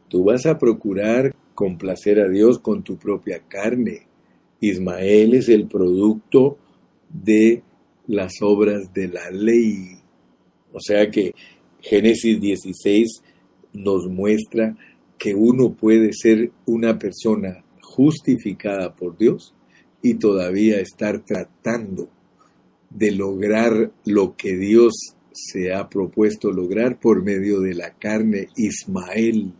tú 0.08 0.24
vas 0.24 0.46
a 0.46 0.58
procurar 0.58 1.34
complacer 1.54 2.18
a 2.18 2.28
Dios 2.28 2.58
con 2.58 2.82
tu 2.82 2.96
propia 2.96 3.40
carne, 3.46 4.05
Ismael 4.60 5.34
es 5.34 5.48
el 5.48 5.66
producto 5.66 6.58
de 7.08 7.62
las 8.06 8.34
obras 8.40 8.92
de 8.92 9.08
la 9.08 9.30
ley. 9.30 9.98
O 10.72 10.80
sea 10.80 11.10
que 11.10 11.32
Génesis 11.80 12.40
16 12.40 13.22
nos 13.72 14.08
muestra 14.08 14.76
que 15.18 15.34
uno 15.34 15.74
puede 15.74 16.12
ser 16.12 16.50
una 16.66 16.98
persona 16.98 17.64
justificada 17.80 18.94
por 18.94 19.16
Dios 19.16 19.54
y 20.02 20.14
todavía 20.14 20.80
estar 20.80 21.24
tratando 21.24 22.08
de 22.90 23.12
lograr 23.12 23.92
lo 24.04 24.36
que 24.36 24.56
Dios 24.56 24.94
se 25.32 25.72
ha 25.72 25.88
propuesto 25.88 26.50
lograr 26.50 26.98
por 26.98 27.22
medio 27.22 27.60
de 27.60 27.74
la 27.74 27.94
carne 27.94 28.48
Ismael. 28.56 29.52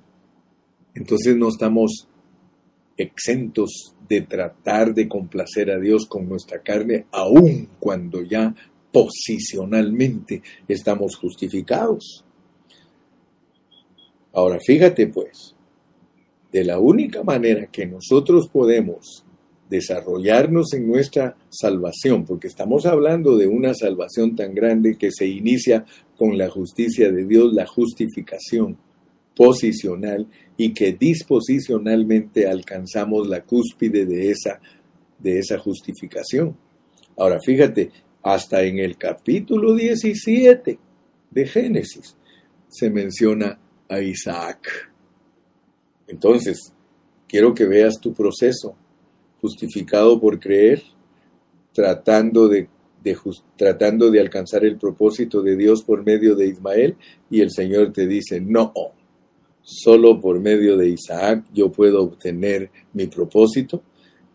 Entonces 0.94 1.36
no 1.36 1.48
estamos 1.48 2.08
exentos 2.96 3.94
de 4.08 4.22
tratar 4.22 4.94
de 4.94 5.08
complacer 5.08 5.70
a 5.70 5.78
Dios 5.78 6.06
con 6.06 6.28
nuestra 6.28 6.60
carne, 6.62 7.06
aun 7.12 7.68
cuando 7.78 8.22
ya 8.22 8.54
posicionalmente 8.92 10.42
estamos 10.66 11.16
justificados. 11.16 12.24
Ahora 14.32 14.58
fíjate 14.60 15.06
pues, 15.08 15.54
de 16.52 16.64
la 16.64 16.78
única 16.78 17.22
manera 17.22 17.66
que 17.66 17.86
nosotros 17.86 18.48
podemos 18.48 19.24
desarrollarnos 19.68 20.72
en 20.74 20.86
nuestra 20.86 21.36
salvación, 21.50 22.24
porque 22.24 22.46
estamos 22.46 22.86
hablando 22.86 23.36
de 23.36 23.48
una 23.48 23.74
salvación 23.74 24.36
tan 24.36 24.54
grande 24.54 24.96
que 24.96 25.10
se 25.10 25.26
inicia 25.26 25.84
con 26.16 26.38
la 26.38 26.48
justicia 26.48 27.10
de 27.10 27.24
Dios, 27.24 27.52
la 27.52 27.66
justificación 27.66 28.78
posicional, 29.34 30.28
y 30.56 30.72
que 30.72 30.92
disposicionalmente 30.92 32.48
alcanzamos 32.48 33.28
la 33.28 33.42
cúspide 33.42 34.06
de 34.06 34.30
esa, 34.30 34.60
de 35.18 35.38
esa 35.38 35.58
justificación. 35.58 36.56
Ahora 37.16 37.40
fíjate, 37.40 37.90
hasta 38.22 38.62
en 38.62 38.78
el 38.78 38.96
capítulo 38.96 39.74
17 39.74 40.78
de 41.30 41.46
Génesis 41.46 42.16
se 42.68 42.90
menciona 42.90 43.58
a 43.88 44.00
Isaac. 44.00 44.90
Entonces, 46.08 46.72
quiero 47.28 47.54
que 47.54 47.66
veas 47.66 48.00
tu 48.00 48.12
proceso, 48.12 48.76
justificado 49.40 50.20
por 50.20 50.40
creer, 50.40 50.82
tratando 51.72 52.48
de, 52.48 52.68
de, 53.02 53.16
tratando 53.56 54.10
de 54.10 54.20
alcanzar 54.20 54.64
el 54.64 54.76
propósito 54.76 55.42
de 55.42 55.56
Dios 55.56 55.82
por 55.82 56.04
medio 56.04 56.34
de 56.34 56.48
Ismael, 56.48 56.96
y 57.30 57.40
el 57.40 57.50
Señor 57.50 57.92
te 57.92 58.06
dice, 58.06 58.40
no, 58.40 58.72
solo 59.66 60.20
por 60.20 60.38
medio 60.38 60.76
de 60.76 60.90
Isaac 60.90 61.44
yo 61.52 61.72
puedo 61.72 62.04
obtener 62.04 62.70
mi 62.92 63.08
propósito. 63.08 63.82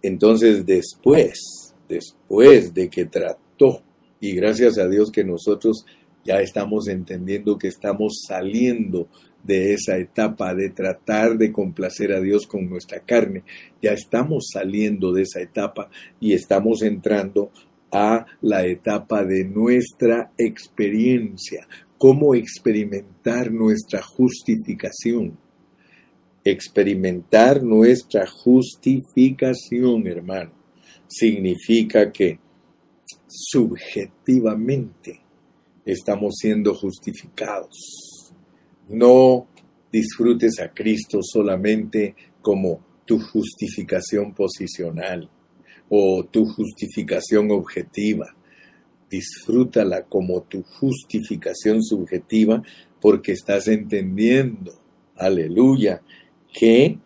Entonces 0.01 0.65
después, 0.65 1.73
después 1.87 2.73
de 2.73 2.89
que 2.89 3.05
trató, 3.05 3.81
y 4.19 4.33
gracias 4.33 4.77
a 4.77 4.89
Dios 4.89 5.09
que 5.09 5.23
nosotros 5.23 5.85
ya 6.25 6.41
estamos 6.41 6.89
entendiendo 6.89 7.57
que 7.57 7.69
estamos 7.69 8.23
saliendo 8.27 9.07
de 9.41 9.73
esa 9.73 9.97
etapa 9.97 10.53
de 10.53 10.69
tratar 10.69 11.37
de 11.37 11.51
complacer 11.51 12.11
a 12.11 12.19
Dios 12.19 12.45
con 12.45 12.69
nuestra 12.69 12.99
carne. 12.99 13.43
Ya 13.81 13.93
estamos 13.93 14.49
saliendo 14.51 15.13
de 15.13 15.23
esa 15.23 15.41
etapa 15.41 15.89
y 16.19 16.33
estamos 16.33 16.81
entrando 16.81 17.51
a 17.89 18.25
la 18.41 18.65
etapa 18.65 19.23
de 19.23 19.45
nuestra 19.45 20.31
experiencia, 20.37 21.67
cómo 22.01 22.33
experimentar 22.33 23.51
nuestra 23.51 24.01
justificación. 24.01 25.37
Experimentar 26.43 27.61
nuestra 27.61 28.25
justificación, 28.25 30.07
hermano, 30.07 30.51
significa 31.07 32.11
que 32.11 32.39
subjetivamente 33.27 35.21
estamos 35.85 36.37
siendo 36.39 36.73
justificados. 36.73 38.33
No 38.89 39.45
disfrutes 39.91 40.59
a 40.59 40.73
Cristo 40.73 41.19
solamente 41.21 42.15
como 42.41 42.83
tu 43.05 43.19
justificación 43.19 44.33
posicional 44.33 45.29
o 45.87 46.23
tu 46.25 46.47
justificación 46.47 47.51
objetiva. 47.51 48.25
Disfrútala 49.11 50.03
como 50.03 50.43
tu 50.43 50.63
justificación 50.63 51.83
subjetiva 51.83 52.63
porque 53.01 53.33
estás 53.33 53.67
entendiendo, 53.67 54.73
aleluya, 55.17 56.01
que 56.53 56.97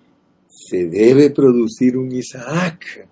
se 0.47 0.85
debe 0.85 1.31
producir 1.31 1.97
un 1.97 2.11
Isaac 2.11 3.07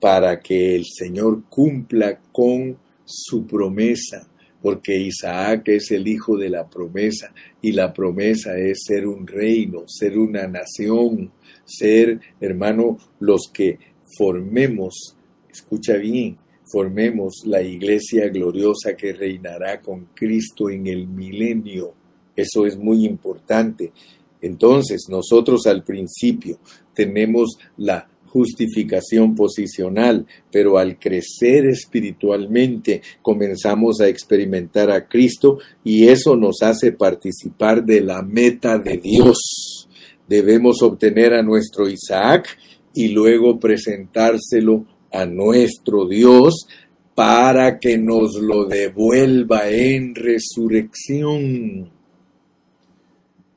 para 0.00 0.40
que 0.40 0.74
el 0.74 0.84
Señor 0.84 1.44
cumpla 1.48 2.18
con 2.32 2.76
su 3.04 3.46
promesa, 3.46 4.28
porque 4.60 4.98
Isaac 4.98 5.68
es 5.68 5.92
el 5.92 6.08
hijo 6.08 6.36
de 6.36 6.50
la 6.50 6.68
promesa 6.68 7.32
y 7.62 7.72
la 7.72 7.92
promesa 7.92 8.58
es 8.58 8.80
ser 8.84 9.06
un 9.06 9.26
reino, 9.26 9.84
ser 9.86 10.18
una 10.18 10.46
nación, 10.48 11.30
ser, 11.64 12.20
hermano, 12.40 12.98
los 13.20 13.50
que 13.52 13.78
formemos, 14.18 15.16
escucha 15.48 15.94
bien, 15.94 16.36
formemos 16.66 17.42
la 17.44 17.62
iglesia 17.62 18.28
gloriosa 18.28 18.96
que 18.96 19.12
reinará 19.12 19.80
con 19.80 20.08
Cristo 20.14 20.68
en 20.68 20.86
el 20.86 21.06
milenio. 21.06 21.94
Eso 22.34 22.66
es 22.66 22.76
muy 22.76 23.06
importante. 23.06 23.92
Entonces, 24.40 25.06
nosotros 25.08 25.66
al 25.66 25.84
principio 25.84 26.58
tenemos 26.92 27.58
la 27.76 28.08
justificación 28.26 29.34
posicional, 29.34 30.26
pero 30.50 30.76
al 30.76 30.98
crecer 30.98 31.66
espiritualmente 31.66 33.00
comenzamos 33.22 34.00
a 34.00 34.08
experimentar 34.08 34.90
a 34.90 35.08
Cristo 35.08 35.58
y 35.82 36.08
eso 36.08 36.36
nos 36.36 36.62
hace 36.62 36.92
participar 36.92 37.84
de 37.84 38.02
la 38.02 38.22
meta 38.22 38.78
de 38.78 38.98
Dios. 38.98 39.88
Debemos 40.28 40.82
obtener 40.82 41.32
a 41.32 41.42
nuestro 41.42 41.88
Isaac 41.88 42.58
y 42.92 43.08
luego 43.08 43.58
presentárselo 43.58 44.84
a 45.20 45.26
nuestro 45.26 46.06
Dios 46.06 46.66
para 47.14 47.78
que 47.78 47.96
nos 47.96 48.34
lo 48.40 48.66
devuelva 48.66 49.68
en 49.70 50.14
resurrección. 50.14 51.90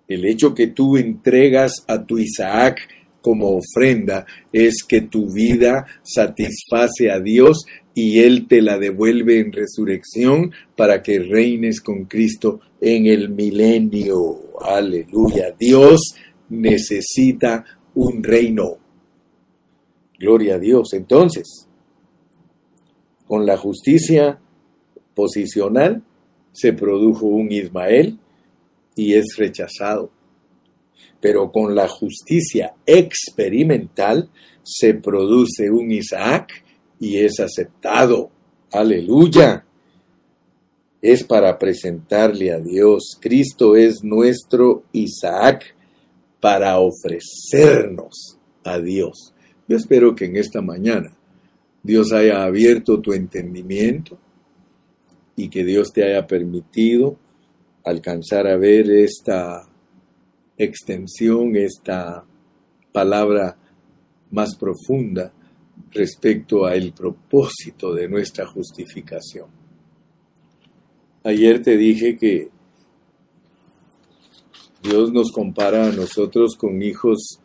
El 0.07 0.25
hecho 0.25 0.55
que 0.55 0.67
tú 0.67 0.97
entregas 0.97 1.73
a 1.87 2.03
tu 2.03 2.17
Isaac 2.17 2.79
como 3.21 3.57
ofrenda 3.57 4.25
es 4.51 4.83
que 4.87 5.01
tu 5.01 5.31
vida 5.31 5.85
satisface 6.03 7.11
a 7.11 7.19
Dios 7.19 7.65
y 7.93 8.19
Él 8.19 8.47
te 8.47 8.61
la 8.61 8.77
devuelve 8.77 9.39
en 9.39 9.51
resurrección 9.51 10.51
para 10.77 11.03
que 11.03 11.19
reines 11.19 11.81
con 11.81 12.05
Cristo 12.05 12.61
en 12.79 13.07
el 13.07 13.29
milenio. 13.29 14.57
Aleluya. 14.61 15.53
Dios 15.59 16.15
necesita 16.49 17.65
un 17.95 18.23
reino. 18.23 18.77
Gloria 20.19 20.55
a 20.55 20.59
Dios. 20.59 20.93
Entonces, 20.93 21.67
con 23.27 23.45
la 23.45 23.57
justicia 23.57 24.39
posicional 25.15 26.03
se 26.51 26.73
produjo 26.73 27.25
un 27.27 27.51
Ismael 27.51 28.19
y 28.95 29.13
es 29.13 29.35
rechazado 29.37 30.11
pero 31.21 31.51
con 31.51 31.75
la 31.75 31.87
justicia 31.87 32.73
experimental 32.85 34.29
se 34.63 34.93
produce 34.93 35.69
un 35.69 35.91
Isaac 35.91 36.63
y 36.99 37.17
es 37.17 37.39
aceptado. 37.39 38.29
Aleluya. 38.71 39.65
Es 41.01 41.23
para 41.23 41.57
presentarle 41.57 42.51
a 42.51 42.59
Dios. 42.59 43.17
Cristo 43.19 43.75
es 43.75 44.03
nuestro 44.03 44.83
Isaac 44.91 45.75
para 46.39 46.79
ofrecernos 46.79 48.37
a 48.63 48.79
Dios. 48.79 49.33
Yo 49.69 49.77
espero 49.77 50.15
que 50.15 50.25
en 50.25 50.35
esta 50.35 50.61
mañana 50.63 51.13
Dios 51.83 52.11
haya 52.11 52.43
abierto 52.43 52.99
tu 52.99 53.13
entendimiento 53.13 54.17
y 55.35 55.47
que 55.47 55.63
Dios 55.63 55.93
te 55.93 56.03
haya 56.03 56.25
permitido 56.25 57.17
alcanzar 57.85 58.47
a 58.47 58.57
ver 58.57 58.89
esta 58.89 59.69
extensión, 60.57 61.55
esta 61.55 62.25
palabra 62.91 63.57
más 64.31 64.55
profunda 64.55 65.31
respecto 65.91 66.65
al 66.65 66.91
propósito 66.91 67.93
de 67.93 68.09
nuestra 68.09 68.47
justificación. 68.47 69.49
Ayer 71.23 71.61
te 71.61 71.77
dije 71.77 72.17
que 72.17 72.49
Dios 74.81 75.13
nos 75.13 75.31
compara 75.31 75.89
a 75.89 75.91
nosotros 75.91 76.55
con 76.55 76.81
hijos 76.81 77.39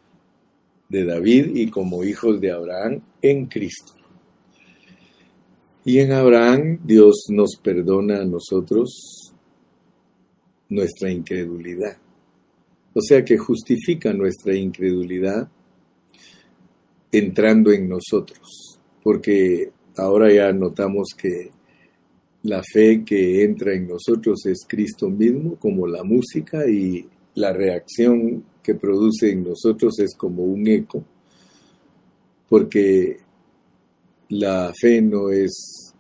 de 0.89 1.05
David 1.05 1.55
y 1.55 1.71
como 1.71 2.05
hijos 2.05 2.41
de 2.41 2.53
Abraham 2.53 3.01
en 3.23 3.47
Cristo. 3.47 3.93
Y 5.85 5.99
en 5.99 6.13
Abraham 6.13 6.81
Dios 6.85 7.27
nos 7.29 7.57
perdona 7.57 8.23
a 8.23 8.25
nosotros 8.25 9.35
nuestra 10.69 11.11
incredulidad. 11.11 11.99
O 12.95 13.01
sea 13.01 13.25
que 13.25 13.37
justifica 13.37 14.13
nuestra 14.13 14.55
incredulidad 14.55 15.49
entrando 17.11 17.71
en 17.73 17.89
nosotros, 17.89 18.79
porque 19.03 19.73
ahora 19.97 20.33
ya 20.33 20.53
notamos 20.53 21.09
que 21.17 21.51
la 22.45 22.63
fe 22.63 23.05
que 23.05 23.43
entra 23.43 23.75
en 23.75 23.89
nosotros 23.89 24.45
es 24.47 24.65
Cristo 24.69 25.09
mismo, 25.09 25.57
como 25.57 25.87
la 25.87 26.03
música, 26.03 26.69
y 26.69 27.07
la 27.35 27.53
reacción 27.53 28.45
que 28.65 28.75
produce 28.75 29.31
en 29.31 29.45
nosotros 29.45 29.99
es 30.01 30.17
como 30.17 30.43
un 30.43 30.67
eco, 30.67 31.05
porque 32.49 33.19
la 34.31 34.73
fe 34.75 35.03
no 35.03 35.29
es 35.29 35.93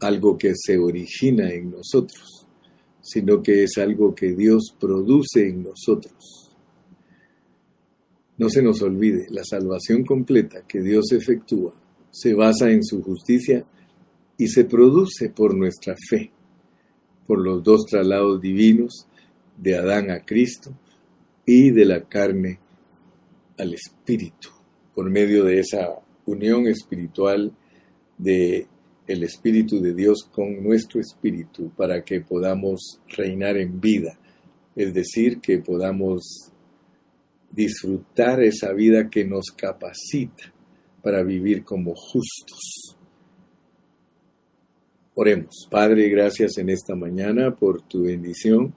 algo 0.00 0.36
que 0.36 0.52
se 0.54 0.76
origina 0.78 1.50
en 1.50 1.70
nosotros, 1.70 2.46
sino 3.00 3.42
que 3.42 3.64
es 3.64 3.78
algo 3.78 4.14
que 4.14 4.34
Dios 4.34 4.74
produce 4.78 5.48
en 5.48 5.62
nosotros. 5.62 6.50
No 8.36 8.50
se 8.50 8.62
nos 8.62 8.82
olvide, 8.82 9.26
la 9.30 9.44
salvación 9.44 10.04
completa 10.04 10.66
que 10.68 10.82
Dios 10.82 11.12
efectúa 11.12 11.74
se 12.10 12.34
basa 12.34 12.70
en 12.70 12.84
su 12.84 13.02
justicia 13.02 13.64
y 14.36 14.48
se 14.48 14.64
produce 14.64 15.30
por 15.30 15.54
nuestra 15.54 15.96
fe, 16.08 16.30
por 17.26 17.42
los 17.42 17.62
dos 17.62 17.86
traslados 17.86 18.42
divinos 18.42 19.06
de 19.56 19.76
Adán 19.76 20.10
a 20.10 20.24
Cristo 20.24 20.74
y 21.52 21.72
de 21.72 21.84
la 21.84 22.04
carne 22.04 22.60
al 23.58 23.74
Espíritu, 23.74 24.50
por 24.94 25.10
medio 25.10 25.42
de 25.42 25.58
esa 25.58 25.88
unión 26.24 26.68
espiritual 26.68 27.52
de 28.16 28.68
el 29.08 29.24
Espíritu 29.24 29.80
de 29.80 29.92
Dios 29.92 30.28
con 30.30 30.62
nuestro 30.62 31.00
espíritu 31.00 31.72
para 31.76 32.04
que 32.04 32.20
podamos 32.20 33.00
reinar 33.08 33.56
en 33.56 33.80
vida, 33.80 34.16
es 34.76 34.94
decir, 34.94 35.40
que 35.40 35.58
podamos 35.58 36.52
disfrutar 37.50 38.40
esa 38.44 38.72
vida 38.72 39.10
que 39.10 39.24
nos 39.24 39.46
capacita 39.46 40.54
para 41.02 41.24
vivir 41.24 41.64
como 41.64 41.96
justos. 41.96 42.96
Oremos. 45.14 45.66
Padre, 45.68 46.08
gracias 46.10 46.58
en 46.58 46.70
esta 46.70 46.94
mañana 46.94 47.56
por 47.56 47.82
tu 47.82 48.04
bendición. 48.04 48.72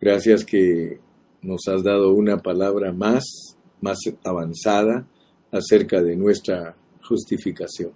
Gracias 0.00 0.46
que 0.46 1.06
nos 1.42 1.68
has 1.68 1.82
dado 1.82 2.12
una 2.12 2.38
palabra 2.38 2.92
más, 2.92 3.24
más 3.80 3.98
avanzada 4.24 5.06
acerca 5.50 6.02
de 6.02 6.16
nuestra 6.16 6.76
justificación. 7.02 7.92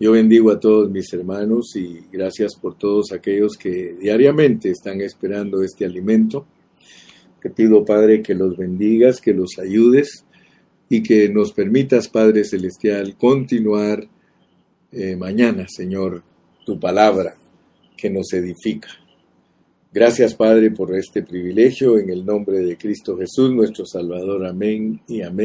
Yo 0.00 0.12
bendigo 0.12 0.50
a 0.50 0.60
todos 0.60 0.90
mis 0.90 1.12
hermanos 1.12 1.74
y 1.74 2.00
gracias 2.12 2.54
por 2.54 2.78
todos 2.78 3.12
aquellos 3.12 3.56
que 3.56 3.96
diariamente 4.00 4.70
están 4.70 5.00
esperando 5.00 5.62
este 5.62 5.84
alimento 5.84 6.46
te 7.40 7.50
pido, 7.50 7.84
Padre, 7.84 8.22
que 8.22 8.34
los 8.34 8.56
bendigas, 8.56 9.20
que 9.20 9.32
los 9.32 9.58
ayudes 9.58 10.24
y 10.88 11.02
que 11.02 11.28
nos 11.28 11.52
permitas, 11.52 12.08
Padre 12.08 12.44
Celestial, 12.44 13.16
continuar 13.16 14.08
eh, 14.90 15.14
mañana, 15.16 15.66
Señor, 15.68 16.24
tu 16.66 16.80
palabra 16.80 17.36
que 17.96 18.10
nos 18.10 18.32
edifica. 18.32 18.88
Gracias, 19.90 20.34
Padre, 20.34 20.70
por 20.70 20.94
este 20.94 21.22
privilegio. 21.22 21.98
En 21.98 22.10
el 22.10 22.24
nombre 22.24 22.58
de 22.58 22.76
Cristo 22.76 23.16
Jesús, 23.16 23.50
nuestro 23.52 23.86
Salvador. 23.86 24.46
Amén 24.46 25.00
y 25.08 25.22
amén. 25.22 25.36